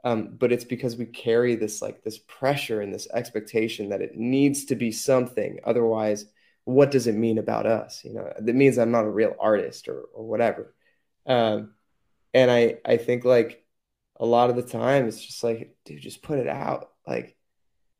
[0.02, 4.16] Um, but it's because we carry this like this pressure and this expectation that it
[4.16, 5.60] needs to be something.
[5.64, 6.26] Otherwise,
[6.66, 8.04] what does it mean about us?
[8.04, 10.74] You know, that means I'm not a real artist or or whatever.
[11.24, 11.74] Um,
[12.34, 13.64] and I I think like
[14.18, 16.90] a lot of the time it's just like, dude, just put it out.
[17.06, 17.36] Like,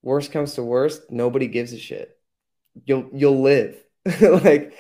[0.03, 2.19] worst comes to worst, nobody gives a shit.
[2.85, 3.83] You'll you'll live.
[4.21, 4.75] like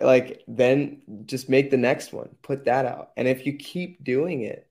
[0.00, 4.42] like then just make the next one put that out and if you keep doing
[4.42, 4.68] it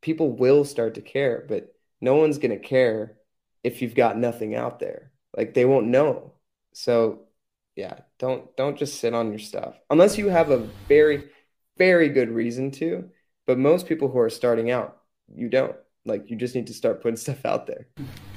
[0.00, 3.16] people will start to care but no one's going to care
[3.62, 6.32] if you've got nothing out there like they won't know
[6.72, 7.20] so
[7.76, 11.24] yeah, don't don't just sit on your stuff unless you have a very
[11.78, 13.10] very good reason to.
[13.46, 14.98] But most people who are starting out,
[15.34, 15.76] you don't.
[16.06, 17.88] Like you just need to start putting stuff out there.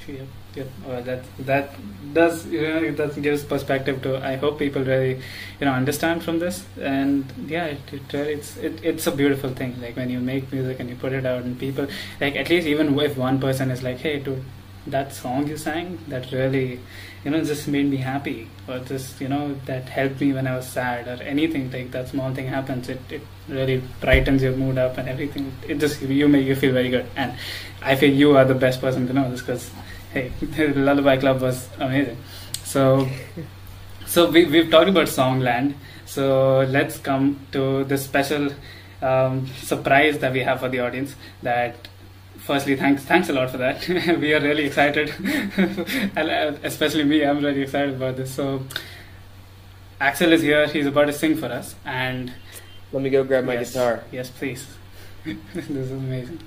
[0.08, 0.24] Yeah,
[0.56, 0.64] yeah.
[0.86, 1.70] Well, that that
[2.14, 4.18] does you know that gives perspective to.
[4.32, 5.16] I hope people really
[5.60, 9.80] you know understand from this, and yeah, it, it it's it, it's a beautiful thing.
[9.82, 11.88] Like when you make music and you put it out, and people
[12.20, 14.44] like at least even if one person is like, hey, dude,
[14.88, 16.80] that song you sang that really
[17.24, 20.56] you know just made me happy or just you know that helped me when i
[20.56, 21.72] was sad or anything.
[21.72, 25.54] Like that small thing happens it, it really brightens your mood up and everything.
[25.68, 27.06] It just you make you feel very good.
[27.16, 27.34] And
[27.82, 29.70] i feel you are the best person to know this because
[30.12, 30.32] hey
[30.76, 32.18] lullaby club was amazing.
[32.64, 33.08] So
[34.06, 35.76] so we, we've talked about songland.
[36.06, 38.50] So let's come to the special
[39.02, 41.88] um, surprise that we have for the audience that
[42.44, 43.88] firstly, thanks thanks a lot for that.
[44.20, 45.10] we are really excited,
[46.18, 47.24] uh, especially me.
[47.24, 48.34] I'm really excited about this.
[48.34, 48.66] So,
[50.00, 50.68] Axel is here.
[50.68, 52.34] He's about to sing for us, and
[52.92, 54.04] let me go grab my yes, guitar.
[54.12, 54.68] Yes, please.
[55.26, 56.40] this is amazing.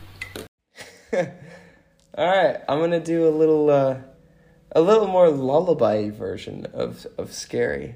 [1.13, 3.99] All right, I'm gonna do a little, uh,
[4.73, 7.95] a little more lullaby version of of scary,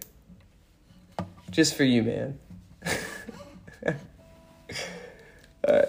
[1.50, 2.38] just for you, man.
[5.68, 5.88] All right.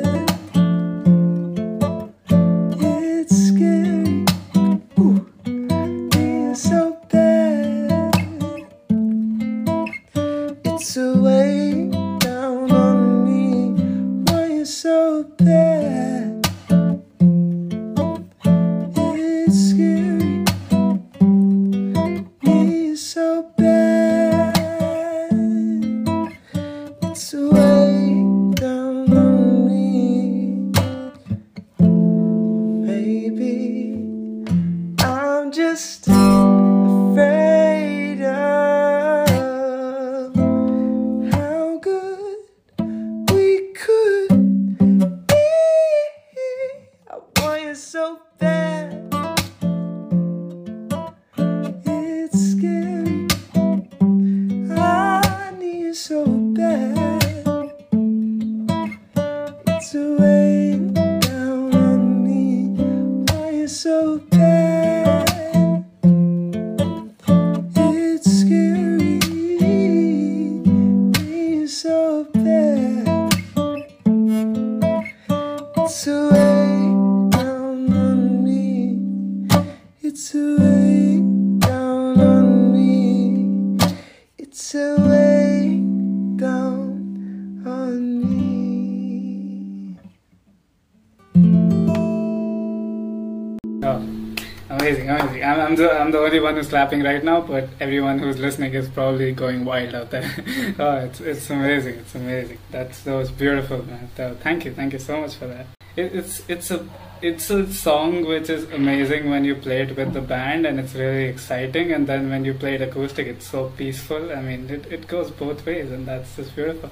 [96.13, 100.29] one who's clapping right now, but everyone who's listening is probably going wild out there.
[100.79, 101.95] oh, it's it's amazing.
[101.95, 102.57] It's amazing.
[102.71, 104.09] That's that was beautiful, man.
[104.17, 105.67] So, thank you, thank you so much for that.
[105.95, 106.87] It, it's it's a
[107.21, 110.95] it's a song which is amazing when you play it with the band and it's
[110.95, 114.91] really exciting and then when you play it acoustic it's so peaceful i mean it,
[114.91, 116.89] it goes both ways and that's just beautiful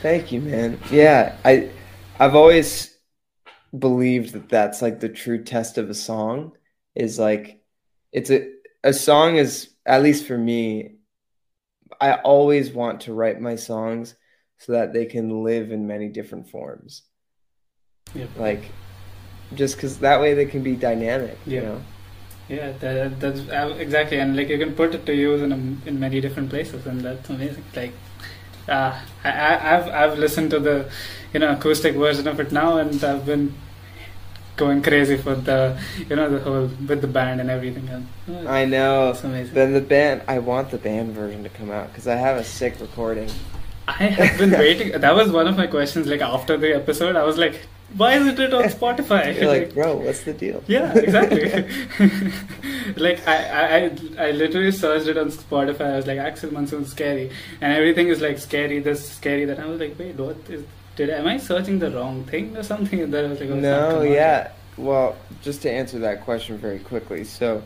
[0.00, 1.68] thank you man yeah i
[2.18, 2.96] i've always
[3.78, 6.52] believed that that's like the true test of a song
[6.94, 7.60] is like
[8.14, 8.48] it's a
[8.82, 10.92] a song is at least for me
[12.00, 14.14] i always want to write my songs
[14.58, 17.02] so that they can live in many different forms
[18.14, 18.30] yep.
[18.38, 18.62] like
[19.54, 21.60] just because that way they can be dynamic yeah.
[21.60, 21.82] you know
[22.48, 25.88] yeah that, that's uh, exactly and like you can put it to use in a,
[25.88, 27.92] in many different places and that's amazing like
[28.68, 30.90] uh, I, I've I've listened to the
[31.34, 33.54] you know acoustic version of it now and I've been
[34.56, 35.78] going crazy for the
[36.08, 37.88] you know the whole with the band and everything.
[38.28, 39.12] Oh, I know.
[39.12, 42.44] Then the band, I want the band version to come out because I have a
[42.44, 43.30] sick recording.
[43.86, 45.00] I have been waiting.
[45.00, 46.06] That was one of my questions.
[46.06, 47.60] Like after the episode, I was like,
[47.96, 50.62] "Why isn't it on Spotify?" You're like, bro, what's the deal?
[50.66, 51.50] Yeah, exactly.
[52.96, 55.92] like I, I, I literally searched it on Spotify.
[55.92, 57.30] I was like, Axel Mansoor scary,
[57.60, 58.78] and everything is like scary.
[58.78, 59.44] This scary.
[59.44, 60.64] That I was like, wait, what is
[60.96, 63.10] did am I searching the wrong thing or something?
[63.10, 64.52] Then I was like, oh, no, yeah.
[64.76, 67.62] Well, just to answer that question very quickly, so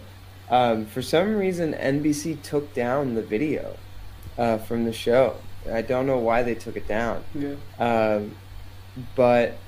[0.51, 3.77] um, for some reason NBC took down the video
[4.37, 5.37] uh, from the show.
[5.71, 7.25] I don't know why they took it down.
[7.35, 7.57] Yeah.
[7.79, 8.37] Um,
[9.15, 9.59] but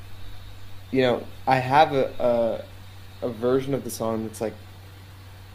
[0.90, 2.64] you know, I have a,
[3.22, 4.54] a, a version of the song that's like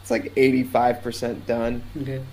[0.02, 1.82] it's like eighty five percent done.
[2.00, 2.24] Okay.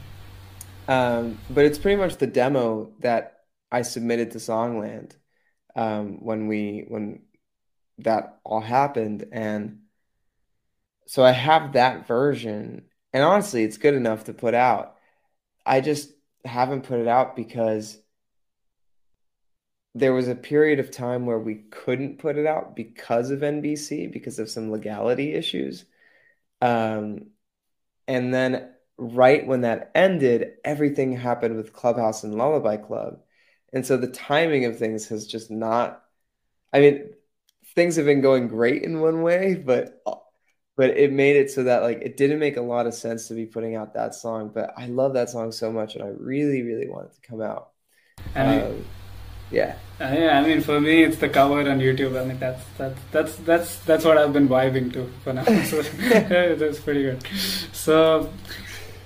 [0.88, 5.13] Um, but it's pretty much the demo that I submitted to Songland
[5.76, 7.24] um, when we when
[7.99, 9.80] that all happened, and
[11.07, 14.95] so I have that version, and honestly, it's good enough to put out.
[15.65, 16.11] I just
[16.45, 17.97] haven't put it out because
[19.95, 24.11] there was a period of time where we couldn't put it out because of NBC
[24.11, 25.86] because of some legality issues.
[26.61, 27.28] Um,
[28.07, 33.19] and then right when that ended, everything happened with Clubhouse and Lullaby Club.
[33.74, 36.01] And so the timing of things has just not
[36.71, 37.09] I mean
[37.76, 40.01] things have been going great in one way, but
[40.76, 43.34] but it made it so that like it didn't make a lot of sense to
[43.34, 46.61] be putting out that song, but I love that song so much and I really
[46.63, 47.69] really want it to come out.
[48.36, 48.86] And um,
[49.53, 49.76] yeah.
[50.01, 52.19] Uh, yeah, I mean, for me, it's the cover on YouTube.
[52.19, 55.43] I mean, that's that's that's that's that's what I've been vibing to for now.
[55.65, 55.82] So
[56.55, 57.24] that's pretty good.
[57.71, 58.34] So,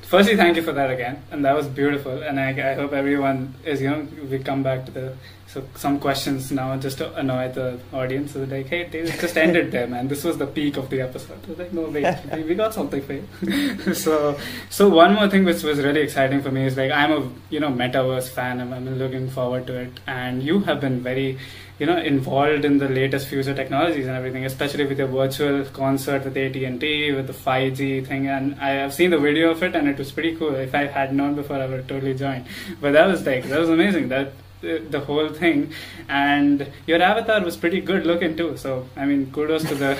[0.07, 2.23] firstly, thank you for that again, and that was beautiful.
[2.23, 5.13] And I, I hope everyone is, you know, we come back to the
[5.47, 8.33] so some questions now just to annoy the audience.
[8.33, 10.09] So like, hey, they just ended there, man.
[10.09, 11.39] This was the peak of the episode.
[11.45, 13.93] I was like, no, wait, we got something for you.
[13.93, 14.37] so,
[14.69, 17.61] so one more thing which was really exciting for me is like I'm a you
[17.61, 18.59] know metaverse fan.
[18.59, 21.37] I'm, I'm looking forward to it, and you have been very
[21.79, 26.25] you know involved in the latest future technologies and everything especially with your virtual concert
[26.25, 29.87] with AT&T with the 5G thing and I have seen the video of it and
[29.87, 32.47] it was pretty cool if I had known before I would have totally joined
[32.81, 35.73] but that was like that was amazing that the whole thing.
[36.09, 39.93] And your avatar was pretty good looking too so i mean kudos to the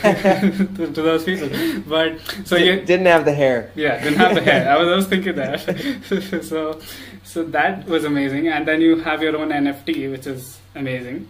[0.75, 1.49] to, to, those people.
[1.87, 3.71] But so D- you didn't have the hair.
[3.75, 4.69] Yeah didn't have the hair.
[4.73, 5.59] I was, I was thinking that.
[6.43, 6.79] So
[7.23, 8.47] so that was amazing.
[8.47, 11.27] And then you have your own nft which is amazing.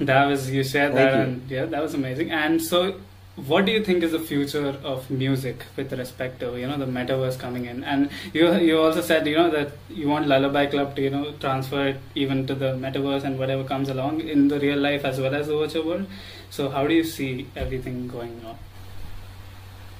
[0.00, 1.22] That was you shared Thank that you.
[1.22, 2.30] and yeah that was amazing.
[2.30, 2.98] And so
[3.36, 6.86] what do you think is the future of music with respect to you know the
[6.86, 7.82] metaverse coming in?
[7.84, 11.32] And you you also said you know that you want lullaby club to you know
[11.40, 15.18] transfer it even to the metaverse and whatever comes along in the real life as
[15.18, 16.06] well as the virtual world.
[16.50, 18.58] So how do you see everything going on?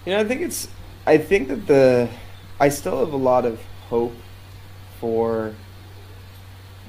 [0.04, 0.68] You know i think it's
[1.06, 2.08] i think that the
[2.58, 4.14] i still have a lot of hope
[4.98, 5.54] for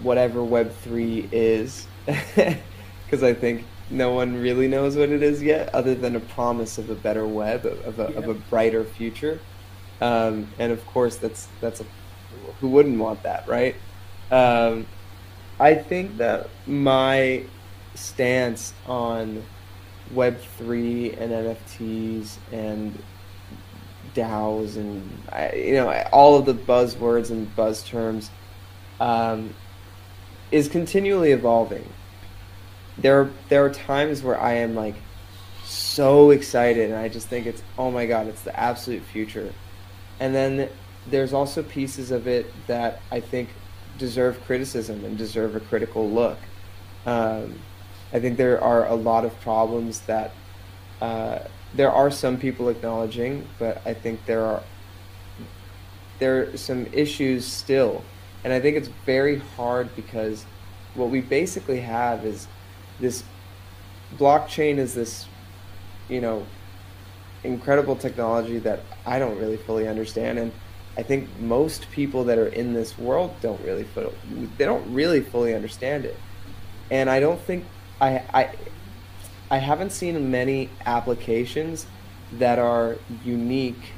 [0.02, 5.96] whatever web3 is because i think no one really knows what it is yet, other
[5.96, 8.18] than a promise of a better web, of a, yeah.
[8.18, 9.40] of a brighter future.
[10.02, 11.86] Um, and of course, that's that's a,
[12.60, 13.76] who wouldn't want that, right?
[14.32, 14.88] Um,
[15.60, 17.44] I think that my
[17.96, 19.44] stance on
[20.12, 23.02] Web three and NFTs and
[24.14, 25.02] DAOs and
[25.56, 28.30] you know all of the buzzwords and buzz terms
[29.00, 29.54] um,
[30.52, 31.88] is continually evolving.
[32.98, 34.96] There there are times where I am like
[35.66, 39.54] so excited and I just think it's oh my god it's the absolute future,
[40.20, 40.70] and then
[41.08, 43.50] there's also pieces of it that I think
[43.98, 46.38] deserve criticism and deserve a critical look.
[47.06, 47.60] Um,
[48.12, 50.32] I think there are a lot of problems that
[51.02, 51.40] uh,
[51.74, 54.64] there are some people acknowledging, but I think there are
[56.20, 58.04] there are some issues still,
[58.44, 60.46] and I think it's very hard because
[60.94, 62.48] what we basically have is
[63.04, 63.24] this
[64.18, 65.28] blockchain is this,
[66.08, 66.46] you know,
[67.44, 70.52] incredible technology that I don't really fully understand, and
[70.98, 73.86] I think most people that are in this world don't really
[74.58, 76.18] they don't really fully understand it,
[76.90, 77.66] and I don't think
[78.00, 78.56] I I
[79.52, 81.86] I haven't seen many applications
[82.40, 83.92] that are unique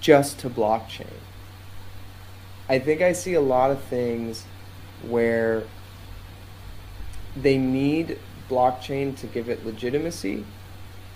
[0.00, 1.16] just to blockchain.
[2.68, 4.44] I think I see a lot of things
[5.08, 5.64] where
[7.36, 8.18] they need
[8.48, 10.44] blockchain to give it legitimacy,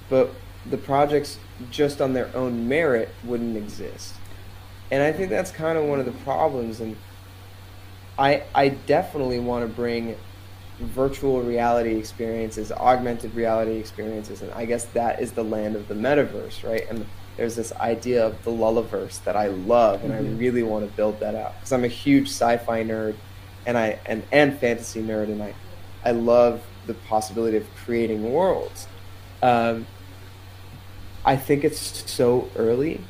[0.09, 0.31] but
[0.69, 1.39] the projects
[1.71, 4.15] just on their own merit wouldn't exist.
[4.91, 6.97] And I think that's kind of one of the problems and
[8.19, 10.17] I I definitely want to bring
[10.79, 15.95] virtual reality experiences, augmented reality experiences, and I guess that is the land of the
[15.95, 16.87] metaverse, right?
[16.89, 17.07] And
[17.37, 20.35] there's this idea of the Lulliverse that I love, and mm-hmm.
[20.35, 23.17] I really want to build that out because I'm a huge sci-fi nerd,
[23.67, 25.55] and I and and fantasy nerd, and I
[26.07, 28.87] I love the possibility of creating worlds.
[29.43, 29.87] Um,
[31.25, 33.01] I think it's so early,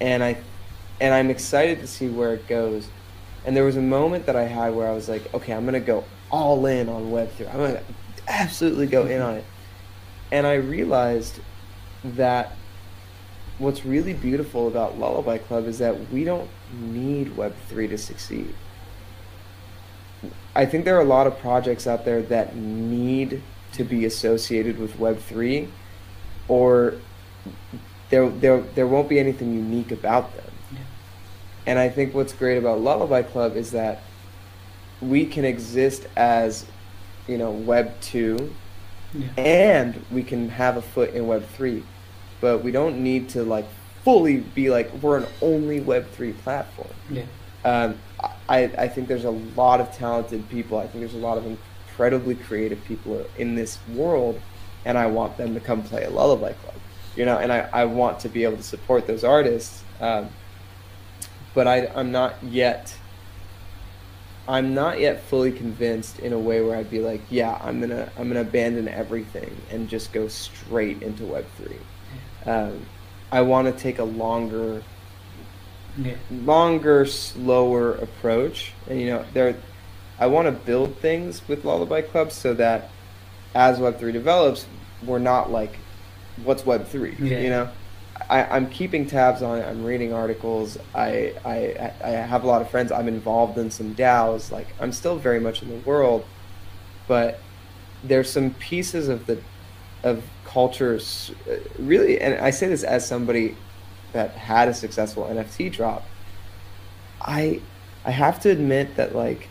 [0.00, 0.36] and I
[1.00, 2.88] and I'm excited to see where it goes.
[3.46, 5.80] And there was a moment that I had where I was like, okay, I'm gonna
[5.80, 7.48] go all in on Web3.
[7.48, 7.82] I'm going to
[8.28, 9.44] absolutely go in on it.
[10.32, 11.38] And I realized
[12.02, 12.56] that
[13.58, 18.52] what's really beautiful about Lullaby Club is that we don't need Web3 to succeed.
[20.54, 24.78] I think there are a lot of projects out there that need to be associated
[24.78, 25.68] with Web3
[26.46, 26.94] or
[28.10, 30.52] there, there, there won't be anything unique about them.
[30.72, 30.78] Yeah.
[31.66, 34.02] And I think what's great about Lullaby Club is that
[35.00, 36.66] we can exist as
[37.26, 38.54] you know web 2
[39.14, 39.28] yeah.
[39.36, 41.82] and we can have a foot in web 3
[42.40, 43.66] but we don't need to like
[44.02, 47.24] fully be like we're an only web 3 platform yeah.
[47.64, 47.98] um,
[48.48, 51.46] I, I think there's a lot of talented people i think there's a lot of
[51.46, 54.40] incredibly creative people in this world
[54.84, 56.74] and i want them to come play a lullaby club
[57.16, 60.28] you know and i, I want to be able to support those artists um,
[61.54, 62.94] but I, i'm not yet
[64.46, 68.10] I'm not yet fully convinced in a way where I'd be like, yeah, I'm gonna
[68.18, 71.78] I'm gonna abandon everything and just go straight into Web three.
[72.44, 72.84] Um,
[73.32, 74.82] I want to take a longer,
[75.96, 76.16] yeah.
[76.30, 79.56] longer, slower approach, and you know, there,
[80.18, 82.90] I want to build things with Lullaby Club so that
[83.54, 84.66] as Web three develops,
[85.04, 85.76] we're not like,
[86.42, 87.16] what's Web three?
[87.18, 87.40] Yeah.
[87.40, 87.70] You know,
[88.28, 89.66] I, am keeping tabs on it.
[89.66, 90.78] I'm reading articles.
[90.94, 92.92] I, I I have a lot of friends.
[92.92, 94.50] I'm involved in some DAOs.
[94.50, 96.24] Like I'm still very much in the world,
[97.06, 97.40] but
[98.02, 99.40] there's some pieces of the
[100.02, 101.32] of cultures
[101.78, 102.20] really.
[102.20, 103.56] And I say this as somebody
[104.14, 106.04] that had a successful NFT drop.
[107.20, 107.60] I
[108.04, 109.48] I have to admit that like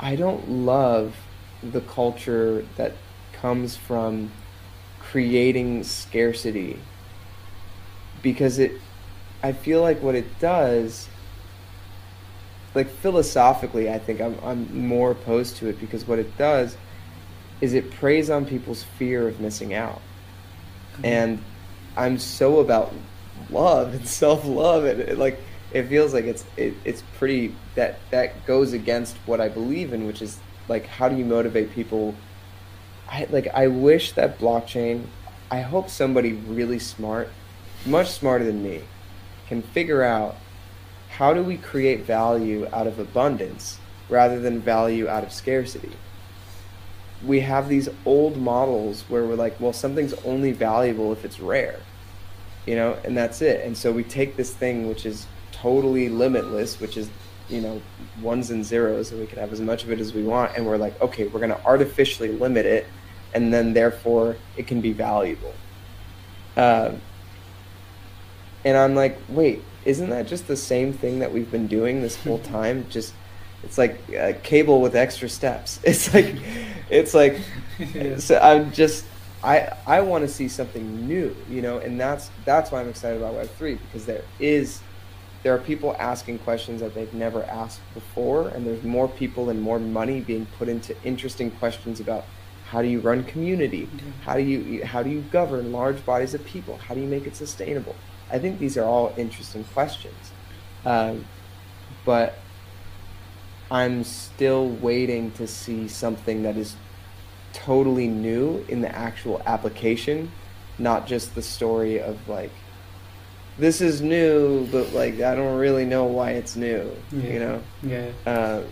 [0.00, 1.14] I don't love
[1.62, 2.94] the culture that
[3.32, 4.30] comes from
[5.00, 6.80] creating scarcity
[8.22, 8.72] because it
[9.42, 11.08] I feel like what it does
[12.74, 16.76] like philosophically I think I'm I'm more opposed to it because what it does
[17.60, 20.00] is it preys on people's fear of missing out.
[20.94, 21.04] Mm-hmm.
[21.04, 21.44] And
[21.96, 22.92] I'm so about
[23.50, 25.40] love and self-love and it, like
[25.72, 30.06] it feels like it's it, it's pretty that that goes against what I believe in
[30.06, 30.38] which is
[30.68, 32.14] like how do you motivate people
[33.08, 35.04] I like I wish that blockchain
[35.50, 37.30] I hope somebody really smart
[37.86, 38.82] much smarter than me,
[39.46, 40.36] can figure out
[41.10, 43.78] how do we create value out of abundance
[44.08, 45.92] rather than value out of scarcity.
[47.24, 51.80] We have these old models where we're like, well, something's only valuable if it's rare,
[52.68, 53.64] you know, and that's it.
[53.64, 57.08] And so we take this thing which is totally limitless, which is,
[57.48, 57.80] you know,
[58.20, 60.66] ones and zeros, and we can have as much of it as we want, and
[60.66, 62.86] we're like, okay, we're going to artificially limit it,
[63.32, 65.54] and then therefore it can be valuable.
[66.58, 66.92] Uh,
[68.66, 72.16] and I'm like, wait, isn't that just the same thing that we've been doing this
[72.22, 72.86] whole time?
[72.90, 73.14] Just
[73.62, 75.80] it's like a cable with extra steps.
[75.84, 76.36] It's like
[76.90, 77.40] it's like
[78.18, 79.06] so I'm just
[79.42, 83.20] I I want to see something new, you know, and that's that's why I'm excited
[83.20, 84.80] about Web three because there is
[85.42, 89.62] there are people asking questions that they've never asked before, and there's more people and
[89.62, 92.24] more money being put into interesting questions about
[92.70, 94.10] how do you run community, mm-hmm.
[94.22, 97.26] how do you how do you govern large bodies of people, how do you make
[97.26, 97.94] it sustainable.
[98.30, 100.32] I think these are all interesting questions,
[100.84, 101.24] um,
[102.04, 102.38] but
[103.70, 106.74] I'm still waiting to see something that is
[107.52, 110.30] totally new in the actual application,
[110.78, 112.52] not just the story of like
[113.58, 116.94] this is new, but like I don't really know why it's new.
[117.10, 117.32] Yeah.
[117.32, 117.62] You know?
[117.82, 118.10] Yeah.
[118.24, 118.62] Uh,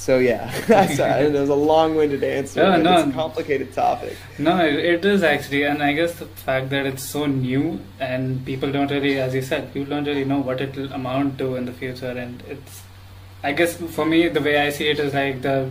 [0.00, 0.50] so yeah,
[0.94, 2.62] sorry, it was a long-winded answer.
[2.62, 4.16] No, no, it's a complicated topic.
[4.38, 8.42] No, it, it is actually, and I guess the fact that it's so new and
[8.46, 11.56] people don't really, as you said, people don't really know what it will amount to
[11.56, 12.82] in the future, and it's.
[13.42, 15.70] I guess for me, the way I see it is like the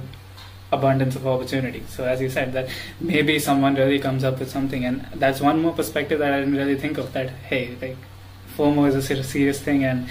[0.72, 1.84] abundance of opportunity.
[1.90, 5.62] So as you said, that maybe someone really comes up with something, and that's one
[5.62, 7.14] more perspective that I didn't really think of.
[7.14, 7.98] That hey, like
[8.56, 10.08] FOMO is a serious thing, and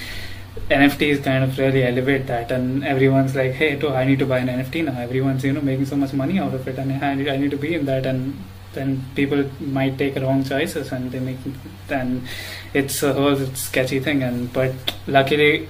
[0.68, 4.38] NFTs kind of really elevate that, and everyone's like, hey, too, I need to buy
[4.38, 5.00] an NFT now.
[5.00, 7.50] Everyone's you know making so much money out of it, and I need, I need
[7.52, 11.38] to be in that, and then people might take wrong choices, and they make,
[11.88, 12.26] and
[12.74, 14.22] it's a whole sketchy thing.
[14.22, 14.74] And but
[15.06, 15.68] luckily,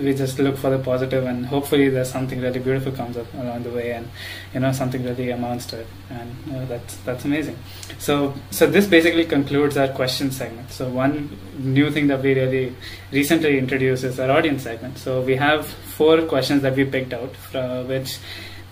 [0.00, 3.62] we just look for the positive and hopefully there's something really beautiful comes up along
[3.62, 4.08] the way and
[4.54, 5.86] you know something really amounts to it.
[6.10, 7.58] And you know, that's that's amazing.
[7.98, 10.70] So so this basically concludes our question segment.
[10.72, 12.74] So one new thing that we really
[13.12, 14.98] recently introduced is our audience segment.
[14.98, 18.18] So we have four questions that we picked out from which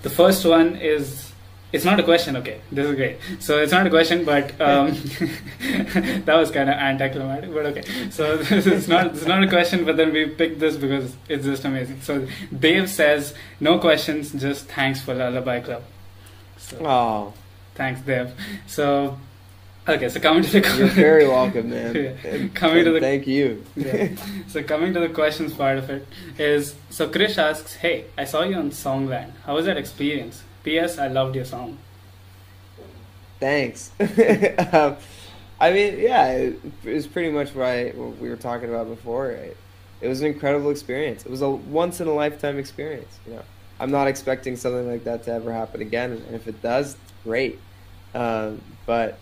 [0.03, 1.30] the first one is
[1.73, 2.37] it's not a question.
[2.37, 3.19] Okay, this is great.
[3.39, 4.91] So it's not a question, but um,
[6.25, 7.53] that was kind of anticlimactic.
[7.53, 10.77] But okay, so this is not it's not a question, but then we picked this
[10.77, 12.01] because it's just amazing.
[12.03, 15.83] So Dave says, "No questions, just thanks for the Lullaby Club."
[16.59, 17.33] So, oh,
[17.75, 18.33] thanks, Dave.
[18.67, 19.19] So
[19.89, 21.95] Okay, so coming to the you're very welcome, man.
[22.25, 22.49] yeah.
[22.55, 23.65] Coming to the thank you.
[23.75, 24.11] yeah.
[24.47, 26.07] So coming to the questions part of it
[26.39, 29.33] is so Krish asks, "Hey, I saw you on Songland.
[29.47, 30.45] How was that experience?
[30.63, 30.99] P.S.
[30.99, 31.79] I loved your song.
[33.39, 33.91] Thanks.
[34.73, 34.97] um,
[35.59, 39.29] I mean, yeah, it, it, was pretty much what, what we were talking about before.
[39.29, 39.57] Right?
[40.01, 41.25] It was an incredible experience.
[41.25, 43.19] It was a once in a lifetime experience.
[43.27, 43.43] You know,
[43.79, 47.59] I'm not expecting something like that to ever happen again, and if it does, great.
[48.15, 49.19] Um, but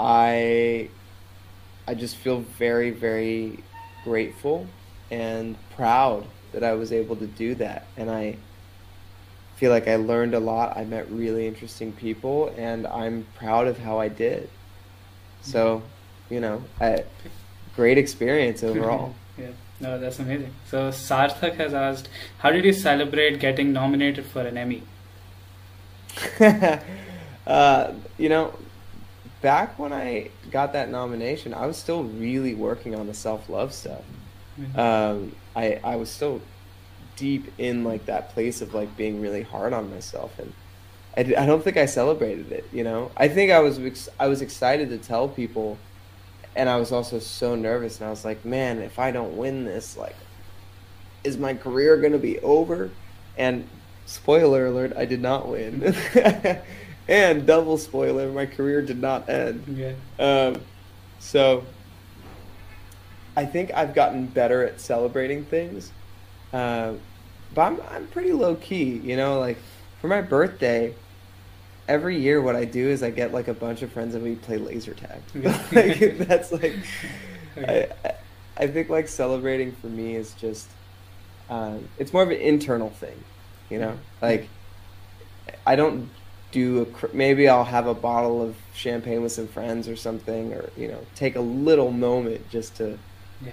[0.00, 0.90] I,
[1.86, 3.62] I just feel very, very
[4.04, 4.66] grateful
[5.10, 8.36] and proud that I was able to do that, and I
[9.58, 10.76] feel like I learned a lot.
[10.76, 14.48] I met really interesting people, and I'm proud of how I did.
[15.42, 15.82] So,
[16.30, 17.04] you know, I,
[17.74, 19.16] great experience overall.
[19.36, 19.50] yeah,
[19.80, 20.54] no, that's amazing.
[20.70, 24.84] So Sarthak has asked, how did you celebrate getting nominated for an Emmy?
[27.46, 28.54] uh, you know,
[29.42, 33.72] back when I got that nomination, I was still really working on the self love
[33.72, 34.02] stuff.
[34.60, 34.78] Mm-hmm.
[34.78, 36.40] Um, I I was still
[37.18, 40.52] deep in like that place of like being really hard on myself and
[41.16, 43.10] I, I don't think I celebrated it you know?
[43.16, 45.78] I think I was ex- I was excited to tell people
[46.54, 49.64] and I was also so nervous and I was like man if I don't win
[49.64, 50.16] this like
[51.24, 52.90] is my career going to be over?
[53.36, 53.68] And
[54.06, 55.94] spoiler alert I did not win.
[57.10, 59.64] And double spoiler my career did not end.
[59.66, 59.94] Yeah.
[60.18, 60.60] Um
[61.18, 61.64] so
[63.34, 65.90] I think I've gotten better at celebrating things
[66.52, 66.94] uh,
[67.54, 69.38] but I'm I'm pretty low key, you know.
[69.38, 69.58] Like
[70.00, 70.94] for my birthday,
[71.86, 74.36] every year what I do is I get like a bunch of friends and we
[74.36, 75.20] play laser tag.
[75.72, 76.74] like, that's like
[77.56, 77.88] I,
[78.56, 80.68] I think like celebrating for me is just
[81.50, 83.24] um, it's more of an internal thing,
[83.70, 83.98] you know.
[84.20, 84.48] Like
[85.66, 86.10] I don't
[86.50, 90.70] do a maybe I'll have a bottle of champagne with some friends or something, or
[90.76, 92.98] you know, take a little moment just to
[93.44, 93.52] yeah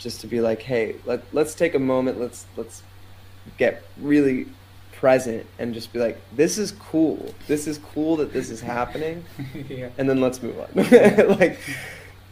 [0.00, 2.82] just to be like, hey, let let's take a moment, let's let's
[3.58, 4.46] get really
[4.92, 7.34] present and just be like, this is cool.
[7.46, 9.24] This is cool that this is happening.
[9.68, 9.88] yeah.
[9.96, 10.68] And then let's move on.
[11.38, 11.58] like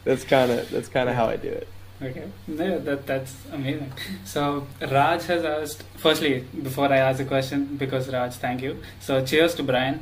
[0.05, 1.69] that's kind of that's kind of how I do it.
[2.01, 3.93] Okay, yeah, that that's amazing.
[4.25, 5.83] So Raj has asked.
[5.97, 8.81] Firstly, before I ask the question, because Raj, thank you.
[9.01, 10.01] So cheers to Brian.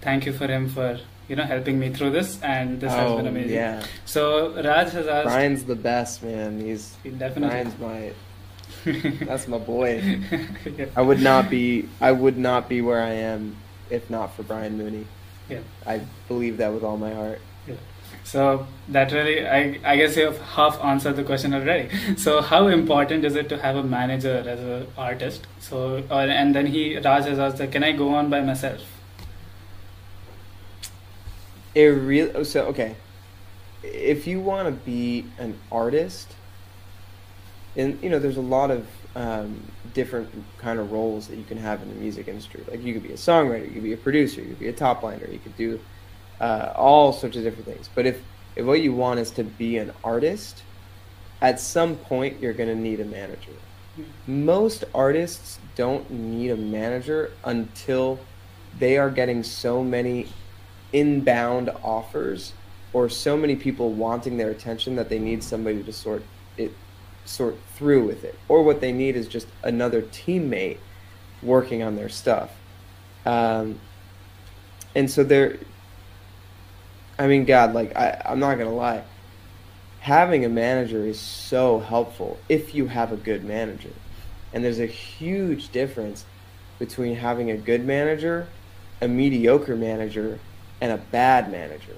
[0.00, 3.16] Thank you for him for you know helping me through this and this oh, has
[3.16, 7.48] been oh, amazing yeah so raj has asked brian's the best man he's he definitely
[7.48, 8.12] brian's my
[9.26, 10.20] that's my boy
[10.76, 10.86] yeah.
[10.96, 13.56] i would not be i would not be where i am
[13.90, 15.06] if not for brian mooney
[15.48, 17.76] yeah i believe that with all my heart yeah.
[18.22, 21.90] So that really, I, I guess you have half answered the question already.
[22.16, 25.46] So how important is it to have a manager as an artist?
[25.60, 28.93] So, or, and then he Raj has asked, "Can I go on by myself?"
[31.74, 32.96] It really so okay.
[33.82, 36.34] If you want to be an artist,
[37.76, 39.60] and you know, there's a lot of um,
[39.92, 42.64] different kind of roles that you can have in the music industry.
[42.68, 44.72] Like you could be a songwriter, you could be a producer, you could be a
[44.72, 45.80] top liner, you could do
[46.40, 47.88] uh, all sorts of different things.
[47.94, 48.22] But if
[48.56, 50.62] if what you want is to be an artist,
[51.40, 53.52] at some point you're going to need a manager.
[54.26, 58.18] Most artists don't need a manager until
[58.78, 60.28] they are getting so many
[60.94, 62.54] inbound offers
[62.92, 66.22] or so many people wanting their attention that they need somebody to sort
[66.56, 66.72] it
[67.24, 68.38] sort through with it.
[68.48, 70.78] Or what they need is just another teammate
[71.42, 72.52] working on their stuff.
[73.26, 73.80] Um,
[74.94, 75.58] and so they're
[77.18, 79.02] i mean god like I, i'm not gonna lie.
[80.00, 83.90] Having a manager is so helpful if you have a good manager.
[84.52, 86.24] And there's a huge difference
[86.78, 88.46] between having a good manager
[89.00, 90.38] a mediocre manager
[90.80, 91.96] and a bad manager.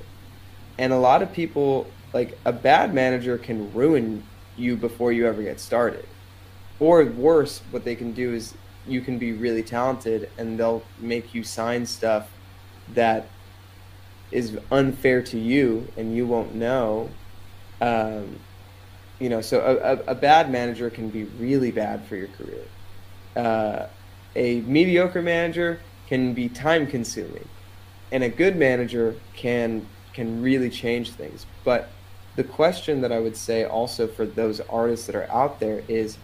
[0.79, 4.25] And a lot of people, like a bad manager can ruin
[4.57, 6.07] you before you ever get started.
[6.79, 8.55] Or worse, what they can do is
[8.87, 12.29] you can be really talented and they'll make you sign stuff
[12.95, 13.27] that
[14.31, 17.11] is unfair to you and you won't know.
[17.81, 18.39] Um,
[19.19, 22.65] you know, so a, a, a, bad manager can be really bad for your career.
[23.35, 23.87] Uh,
[24.35, 27.49] a mediocre manager can be time consuming
[28.13, 31.45] and a good manager can can really change things.
[31.65, 31.91] But
[32.37, 36.19] the question that i would say also for those artists that are out there is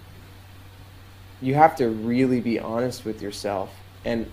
[1.40, 3.74] you have to really be honest with yourself
[4.04, 4.30] and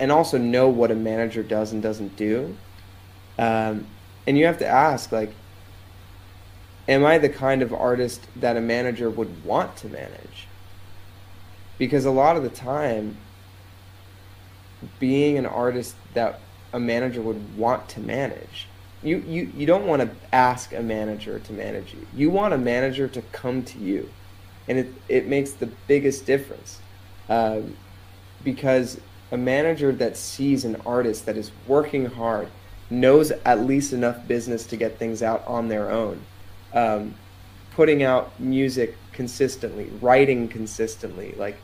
[0.00, 2.54] and also know what a manager does and doesn't do.
[3.38, 3.86] Um,
[4.26, 5.32] and you have to ask like
[6.88, 10.48] am i the kind of artist that a manager would want to manage?
[11.78, 13.18] Because a lot of the time
[14.98, 16.40] being an artist that
[16.72, 18.66] a manager would want to manage.
[19.02, 22.06] You, you, you don't want to ask a manager to manage you.
[22.12, 24.10] You want a manager to come to you.
[24.66, 26.80] And it, it makes the biggest difference.
[27.28, 27.76] Um,
[28.42, 29.00] because
[29.30, 32.48] a manager that sees an artist that is working hard,
[32.90, 36.20] knows at least enough business to get things out on their own,
[36.72, 37.14] um,
[37.72, 41.58] putting out music consistently, writing consistently, like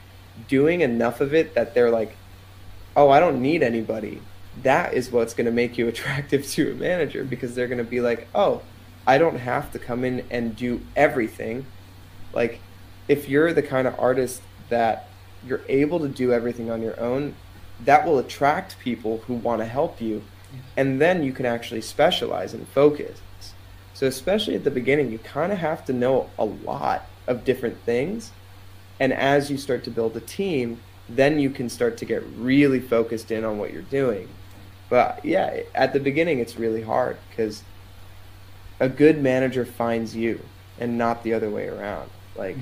[0.49, 2.17] doing enough of it that they're like,
[2.97, 4.21] oh, I don't need anybody,
[4.63, 7.85] that is what's going to make you attractive to a manager because they're going to
[7.85, 8.63] be like, oh,
[9.07, 11.67] I don't have to come in and do everything.
[12.33, 12.61] Like,
[13.09, 15.09] if you're the kind of artist that
[15.45, 17.35] you're able to do everything on your own,
[17.85, 20.23] that will attract people who want to help you.
[20.77, 23.21] And then you can actually specialize and focus.
[23.95, 27.79] So, especially at the beginning, you kind of have to know a lot of different
[27.85, 28.31] things.
[29.01, 32.81] And as you start to build a team, then you can start to get really
[32.81, 34.29] focused in on what you're doing.
[34.93, 37.63] But yeah, at the beginning, it's really hard because
[38.79, 40.39] a good manager finds you
[40.79, 42.11] and not the other way around.
[42.37, 42.59] Like,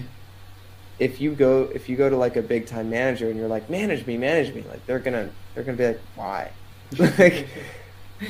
[1.01, 3.68] if you go if you go to like a big time manager and you're like,
[3.68, 6.53] manage me, manage me, like they're gonna they're gonna be like, why?
[6.99, 7.49] like,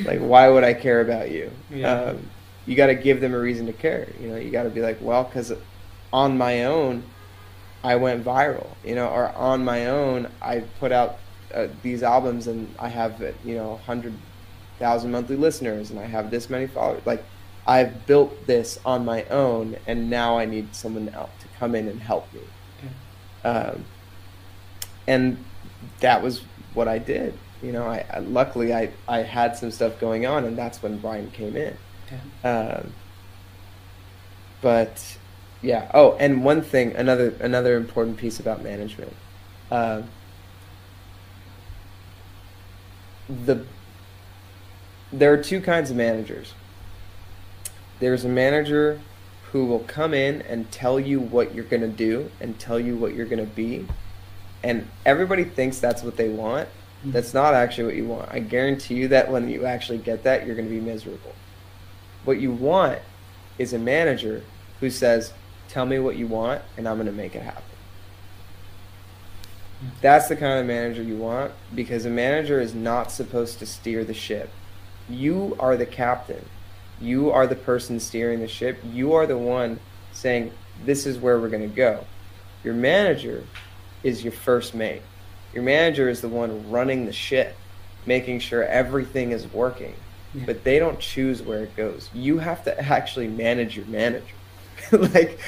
[0.07, 1.51] like why would I care about you?
[1.69, 1.93] Yeah.
[1.93, 2.31] Um,
[2.65, 4.09] you got to give them a reason to care.
[4.19, 5.53] You know, you got to be like, well, because
[6.11, 7.03] on my own,
[7.85, 11.19] I went viral, you know, or on my own, I put out
[11.55, 16.51] uh, these albums and I have, you know, 100,000 monthly listeners and I have this
[16.51, 17.03] many followers.
[17.05, 17.25] Like,
[17.67, 21.89] I've built this on my own and now I need someone else to come in
[21.89, 22.41] and help me.
[23.45, 23.85] Um,
[25.07, 25.45] and
[26.01, 26.43] that was
[26.75, 27.35] what I did.
[27.63, 30.99] You know, I, I, luckily I, I had some stuff going on and that's when
[30.99, 31.77] Brian came in.
[32.45, 32.93] Um,
[34.61, 35.19] but
[35.63, 35.91] yeah.
[35.95, 39.15] Oh, and one thing, another another important piece about management.
[39.71, 40.03] Uh,
[43.45, 43.65] the
[45.13, 46.55] there are two kinds of managers.
[47.99, 49.01] There's a manager
[49.51, 52.97] who will come in and tell you what you're going to do and tell you
[52.97, 53.87] what you're going to be.
[54.63, 56.69] And everybody thinks that's what they want.
[56.69, 57.11] Mm-hmm.
[57.11, 58.31] That's not actually what you want.
[58.31, 61.35] I guarantee you that when you actually get that, you're going to be miserable.
[62.25, 63.01] What you want
[63.59, 64.45] is a manager
[64.79, 65.33] who says,
[65.69, 67.63] Tell me what you want, and I'm going to make it happen.
[70.01, 74.05] That's the kind of manager you want because a manager is not supposed to steer
[74.05, 74.51] the ship.
[75.09, 76.45] You are the captain.
[77.01, 78.79] You are the person steering the ship.
[78.85, 79.81] You are the one
[80.13, 80.53] saying,
[80.85, 82.05] This is where we're going to go.
[82.63, 83.45] Your manager
[84.03, 85.03] is your first mate.
[85.55, 87.57] Your manager is the one running the ship,
[88.07, 89.95] making sure everything is working.
[90.35, 90.45] Yeah.
[90.47, 92.09] But they don't choose where it goes.
[92.15, 94.27] You have to actually manage your manager.
[94.93, 95.41] like,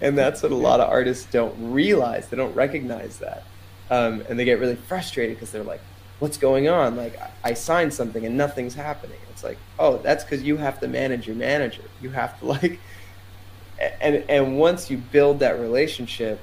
[0.00, 2.28] and that's what a lot of artists don't realize.
[2.28, 3.44] They don't recognize that,
[3.90, 5.80] um, and they get really frustrated because they're like,
[6.20, 6.96] what's going on?
[6.96, 9.18] Like I signed something and nothing's happening.
[9.30, 11.82] It's like, oh, that's because you have to manage your manager.
[12.00, 12.78] You have to like,
[14.00, 16.40] and and once you build that relationship,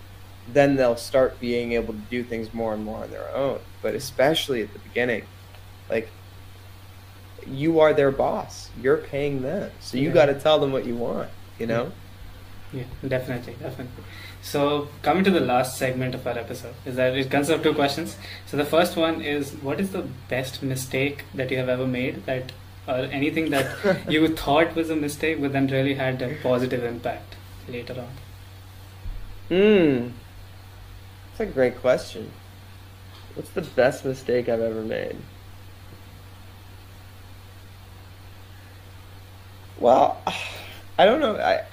[0.52, 3.60] then they'll start being able to do things more and more on their own.
[3.82, 5.24] But especially at the beginning,
[5.89, 6.10] like
[7.45, 8.70] you are their boss.
[8.82, 10.14] You're paying them, so you yeah.
[10.14, 11.30] got to tell them what you want.
[11.60, 11.91] You know.
[12.74, 14.04] Yeah, definitely, definitely.
[14.48, 17.74] So, coming to the last segment of our episode, is that it consists of two
[17.74, 18.16] questions.
[18.45, 22.26] So, the first one is, what is the best mistake that you have ever made,
[22.28, 22.54] that
[22.88, 27.36] or anything that you thought was a mistake, but then really had a positive impact
[27.68, 28.08] later on?
[29.50, 30.12] Hmm,
[31.32, 32.32] that's a great question.
[33.36, 35.18] What's the best mistake I've ever made?
[39.78, 40.22] Well,
[40.98, 41.36] I don't know.
[41.36, 41.66] I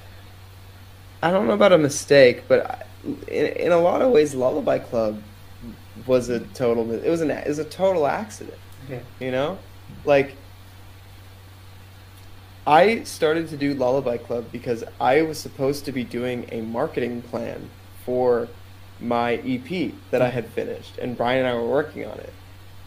[1.25, 2.87] I don't know about a mistake, but
[3.29, 5.23] in, in a lot of ways, Lullaby Club
[6.07, 6.93] was a total.
[6.93, 8.59] It was an it was a total accident.
[8.91, 9.01] Yeah.
[9.21, 9.59] You know,
[10.05, 10.37] like
[12.67, 17.23] I started to do Lullaby Club because I was supposed to be doing a marketing
[17.23, 17.71] plan
[18.05, 18.49] for
[19.01, 22.35] my EP that I had finished, and Brian and I were working on it.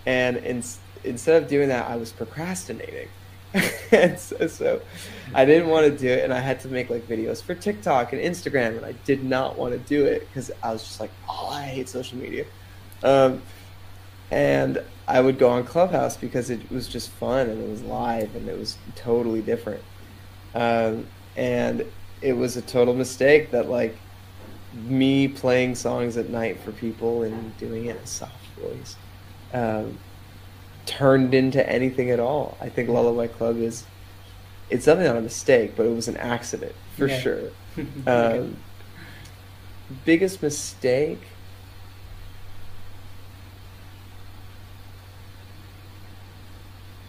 [0.06, 0.64] And in,
[1.04, 3.10] instead of doing that, I was procrastinating.
[3.92, 4.82] and so, so,
[5.34, 8.14] I didn't want to do it, and I had to make like videos for TikTok
[8.14, 11.12] and Instagram, and I did not want to do it because I was just like,
[11.30, 12.46] oh, I hate social media.
[13.04, 13.42] Um,
[14.30, 18.36] and I would go on Clubhouse because it was just fun and it was live
[18.36, 19.82] and it was totally different.
[20.54, 21.86] Um, and
[22.22, 23.96] it was a total mistake that like
[24.74, 28.96] me playing songs at night for people and doing it in a soft voice.
[29.54, 29.98] Um,
[30.88, 32.58] turned into anything at all.
[32.60, 33.86] I think Lullaby Club is
[34.70, 37.20] it's definitely not a mistake, but it was an accident for yeah.
[37.20, 37.42] sure.
[38.08, 38.58] Um,
[40.04, 41.22] biggest mistake.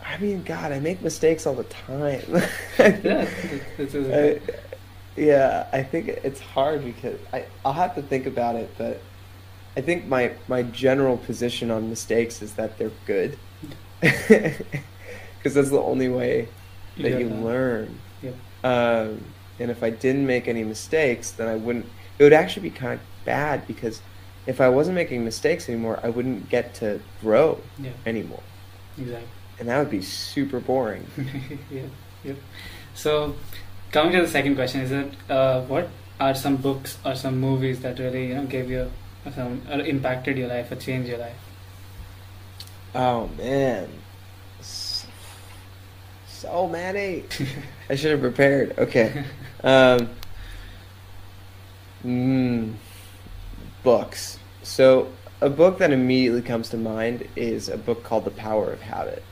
[0.05, 2.21] I mean, God, I make mistakes all the time.
[2.79, 3.31] yeah,
[3.79, 4.41] I,
[5.17, 9.01] yeah, I think it's hard because I I'll have to think about it, but
[9.75, 13.39] I think my my general position on mistakes is that they're good
[14.01, 16.49] because that's the only way
[16.99, 17.19] that yeah.
[17.19, 17.99] you learn.
[18.23, 18.31] Yeah.
[18.65, 19.25] Um,
[19.59, 21.87] and if I didn't make any mistakes, then I wouldn't.
[22.19, 24.01] It would actually be kind of bad because
[24.47, 27.91] if I wasn't making mistakes anymore, I wouldn't get to grow yeah.
[28.07, 28.43] anymore.
[28.97, 29.29] Exactly.
[29.59, 31.07] And that would be super boring.
[31.71, 31.83] yeah.
[32.25, 32.37] Yep.
[32.95, 33.37] So,
[33.93, 35.89] coming to the second question, is that uh, what
[36.21, 38.91] are some books or some movies that really you know gave you
[39.35, 41.48] some or impacted your life or changed your life?
[42.95, 43.89] Oh man,
[46.39, 47.25] so, many.
[47.91, 48.79] I should have prepared.
[48.79, 49.25] Okay.
[49.63, 50.09] Um,
[52.05, 52.75] mm,
[53.83, 54.39] books.
[54.63, 58.81] So a book that immediately comes to mind is a book called The Power of
[58.81, 59.23] Habit.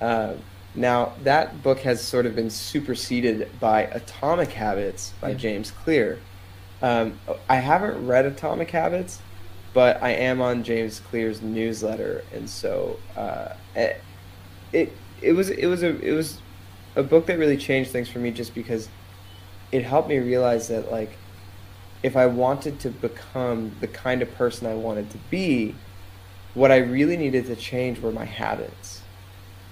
[0.00, 0.34] Uh,
[0.74, 5.36] now that book has sort of been superseded by Atomic Habits by yeah.
[5.36, 6.18] James Clear.
[6.80, 9.20] Um, I haven't read Atomic Habits,
[9.74, 14.00] but I am on James Clear's newsletter, and so uh, it,
[14.72, 16.38] it it was it was a it was
[16.96, 18.88] a book that really changed things for me, just because
[19.70, 21.16] it helped me realize that like
[22.02, 25.74] if I wanted to become the kind of person I wanted to be,
[26.54, 29.02] what I really needed to change were my habits.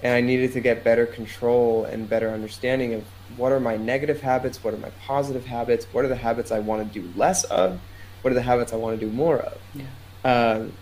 [0.03, 3.05] And I needed to get better control and better understanding of
[3.37, 6.61] what are my negative habits, what are my positive habits, what are the habits I
[6.61, 7.81] want to do less of,
[8.23, 9.59] what are the habits I want to do more of?
[9.75, 9.85] Yeah.
[10.25, 10.73] Um,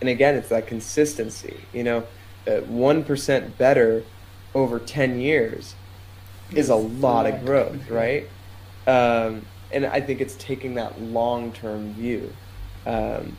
[0.00, 1.60] and again, it's that consistency.
[1.72, 2.06] You know,
[2.46, 4.04] uh, one uh, better
[4.54, 5.74] over ten years
[6.54, 8.28] is a lot of growth, right?
[8.86, 12.32] Um, and I think it's taking that long term view.
[12.84, 13.36] Um,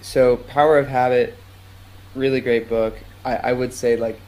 [0.00, 1.36] so, Power of Habit,
[2.14, 2.94] really great book.
[3.24, 4.20] I, I would say like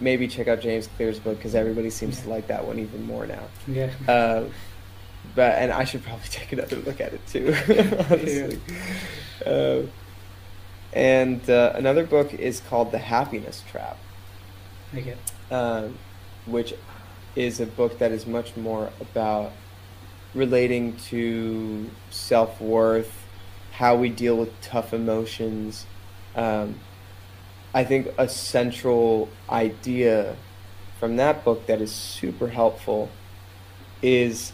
[0.00, 2.24] maybe check out James Clear's book because everybody seems yeah.
[2.24, 3.44] to like that one even more now.
[3.66, 3.90] Yeah.
[4.08, 4.44] Uh,
[5.34, 7.54] but and I should probably take another look at it too,
[8.10, 8.60] honestly.
[9.44, 9.50] Yeah.
[9.50, 9.86] Uh,
[10.92, 13.98] and uh, another book is called The Happiness Trap.
[14.94, 15.16] Okay.
[15.50, 15.98] Um,
[16.46, 16.74] which
[17.34, 19.52] is a book that is much more about
[20.34, 23.24] relating to self worth,
[23.72, 25.86] how we deal with tough emotions.
[26.34, 26.80] Um,
[27.74, 30.36] I think a central idea
[31.00, 33.10] from that book that is super helpful
[34.02, 34.52] is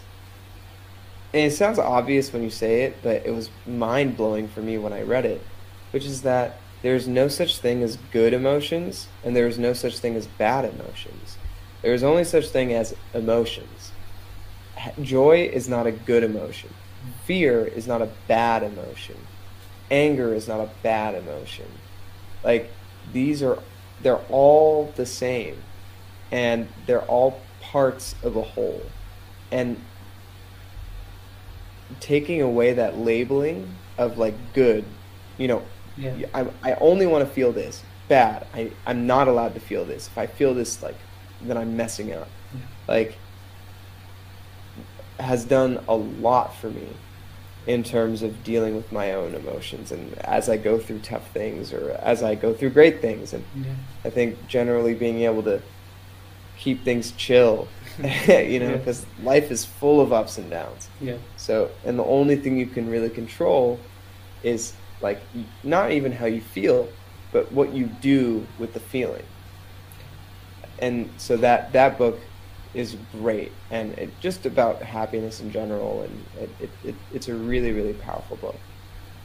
[1.32, 4.78] and it sounds obvious when you say it, but it was mind blowing for me
[4.78, 5.42] when I read it,
[5.90, 9.98] which is that there's no such thing as good emotions and there is no such
[9.98, 11.36] thing as bad emotions.
[11.82, 13.92] There is only such thing as emotions.
[15.02, 16.70] Joy is not a good emotion.
[17.24, 19.16] Fear is not a bad emotion.
[19.90, 21.66] Anger is not a bad emotion.
[22.44, 22.70] like
[23.12, 23.58] these are
[24.02, 25.56] they're all the same
[26.30, 28.82] and they're all parts of a whole
[29.50, 29.82] and
[32.00, 34.84] taking away that labeling of like good
[35.38, 35.62] you know
[35.96, 36.14] Yeah.
[36.34, 40.06] I, I only want to feel this bad I, i'm not allowed to feel this
[40.06, 40.96] if i feel this like
[41.42, 42.60] then i'm messing up Yeah.
[42.86, 43.18] like
[45.18, 46.86] has done a lot for me
[47.66, 51.72] in terms of dealing with my own emotions and as i go through tough things
[51.72, 53.72] or as i go through great things and Yeah.
[54.04, 55.60] I think generally being able to
[56.56, 57.68] keep things chill,
[58.28, 58.76] you know, Yeah.
[58.76, 60.88] because life is full of ups and downs.
[61.00, 61.16] Yeah.
[61.36, 63.78] So, and the only thing you can really control
[64.42, 65.20] is like
[65.64, 66.88] not even how you feel,
[67.32, 69.24] but what you do with the feeling.
[70.80, 72.18] And so that that book
[72.74, 77.34] is great, and it, just about happiness in general, and it, it, it, it's a
[77.34, 78.56] really really powerful book.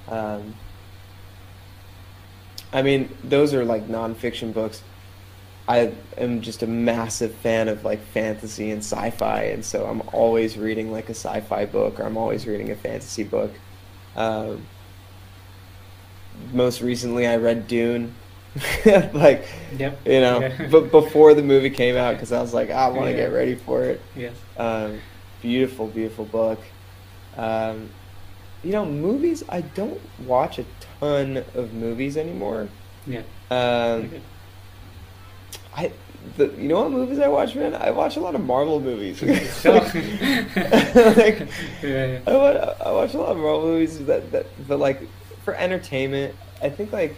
[0.08, 0.56] Um,
[2.72, 4.82] I mean, those are like nonfiction books.
[5.68, 10.58] I am just a massive fan of like fantasy and sci-fi, and so I'm always
[10.58, 13.52] reading like a sci-fi book, or I'm always reading a fantasy book.
[14.16, 14.66] Um,
[16.52, 18.14] most recently, I read Dune,
[19.14, 19.46] like
[19.78, 20.00] Yep.
[20.06, 20.68] you know, Yeah.
[20.70, 23.18] but before the movie came out, because I was like, I want to Yeah.
[23.18, 24.02] get ready for it.
[24.16, 24.34] Yes.
[24.58, 25.00] Um,
[25.42, 26.60] beautiful, beautiful book.
[27.38, 27.90] Um,
[28.64, 29.44] you know, movies.
[29.50, 30.66] I don't watch a
[31.00, 32.68] ton of movies anymore.
[33.08, 33.22] Yeah.
[33.52, 34.12] Um.
[35.76, 35.92] I,
[36.38, 37.74] the, you know what movies I watch, man?
[37.76, 39.22] I watch a lot of Marvel movies.
[39.22, 41.48] Like, Yeah,
[41.82, 42.20] yeah.
[42.28, 45.02] I watch, I watch a lot of Marvel movies that, that, but like
[45.44, 47.16] for entertainment, I think like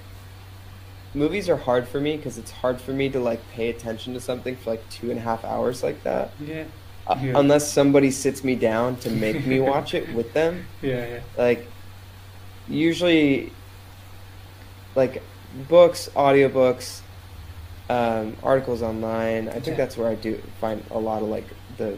[1.14, 4.20] movies are hard for me because it's hard for me to like pay attention to
[4.20, 6.32] something for like two and a half hours like that.
[6.40, 6.66] Yeah.
[7.08, 7.34] Uh, Yeah.
[7.40, 10.66] Unless somebody sits me down to make me watch it with them.
[10.82, 11.20] Yeah, yeah.
[11.38, 11.68] Like,
[12.68, 13.52] usually,
[14.96, 15.22] like
[15.70, 17.02] books, audiobooks,
[17.90, 19.48] um, articles online.
[19.50, 19.76] I think Yeah.
[19.76, 21.46] that's where I do find a lot of like
[21.78, 21.98] the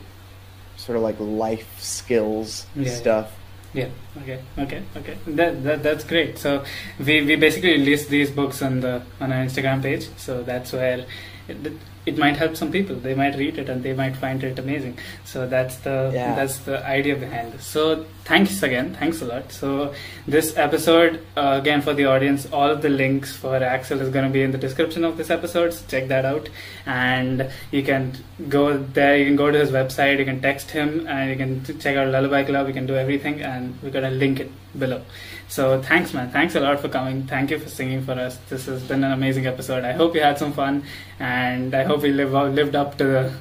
[0.76, 2.96] sort of like life skills Yeah, yeah.
[2.96, 3.32] stuff.
[3.74, 3.88] Yeah.
[4.24, 4.40] Okay.
[4.58, 4.84] Okay.
[4.96, 5.18] Okay.
[5.28, 6.38] That, that that's great.
[6.38, 6.64] So
[7.00, 10.10] we, we basically list these books on the on our Instagram page.
[10.18, 11.06] So that's where
[11.48, 11.74] it,
[12.06, 12.96] it might help some people.
[12.96, 14.98] They might read it and they might find it amazing.
[15.26, 16.36] So that's the Yeah.
[16.36, 17.66] that's the idea behind this.
[17.66, 18.94] So thanks again.
[19.00, 19.52] Thanks a lot.
[19.52, 19.94] So
[20.28, 24.26] this episode uh, again for the audience, all of the links for Axel is going
[24.26, 25.74] to be in the description of this episode.
[25.74, 26.50] So check that out,
[26.86, 28.14] and you can
[28.50, 29.18] go there.
[29.18, 30.20] You can go to his website.
[30.20, 32.68] You can text him, and you can check out Lullaby Club.
[32.68, 35.02] You can do everything, and we're gonna link it below.
[35.48, 36.30] So thanks, man.
[36.32, 37.24] Thanks a lot for coming.
[37.24, 38.38] Thank you for singing for us.
[38.50, 39.84] This has been an amazing episode.
[39.84, 40.84] I hope you had some fun,
[41.20, 43.34] and I hope we live lived up to the,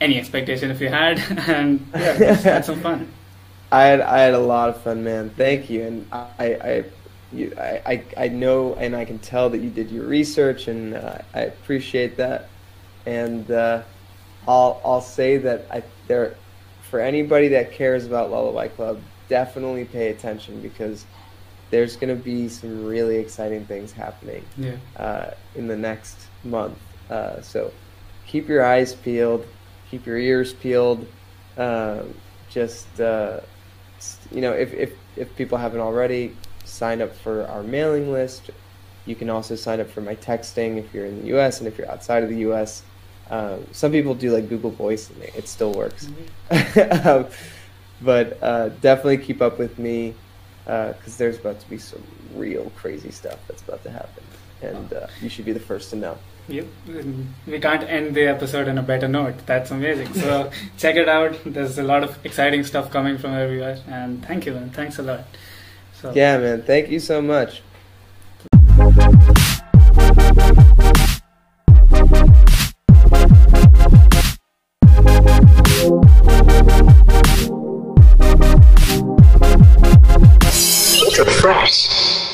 [0.00, 3.12] any expectation if you had, and yeah, had some fun.
[3.72, 5.30] I had I had a lot of fun, man.
[5.30, 6.84] Thank you, and I I
[7.32, 10.94] you, I, I I know and I can tell that you did your research, and
[10.94, 12.48] uh, I appreciate that.
[13.06, 13.82] And uh,
[14.46, 16.34] I'll I'll say that I there
[16.90, 19.00] for anybody that cares about Lullaby Club,
[19.30, 21.06] definitely pay attention because
[21.70, 24.76] there's going to be some really exciting things happening Yeah.
[24.96, 26.76] uh, in the next month.
[27.08, 27.72] Uh, so
[28.26, 29.46] keep your eyes peeled,
[29.90, 31.06] keep your ears peeled.
[31.56, 32.14] Um,
[32.50, 33.40] just uh,
[34.32, 38.50] you know, if, if if people haven't already, sign up for our mailing list.
[39.06, 41.58] You can also sign up for my texting if you're in the U.S.
[41.60, 42.82] and if you're outside of the U.S.
[43.30, 46.08] Um, some people do like Google Voice and it still works.
[47.04, 47.26] um,
[48.00, 50.14] but uh, definitely keep up with me
[50.64, 52.02] because there's about to be some
[52.34, 54.22] real crazy stuff that's about to happen,
[54.62, 56.18] and uh, you should be the first to know.
[56.48, 56.66] Yep.
[57.46, 59.46] We can't end the episode on a better note.
[59.46, 60.12] That's amazing.
[60.14, 61.38] So check it out.
[61.46, 63.78] There's a lot of exciting stuff coming from everywhere.
[63.86, 64.70] And thank you, man.
[64.70, 65.24] Thanks a lot.
[65.94, 66.62] So Yeah, man.
[66.62, 67.62] Thank you so much.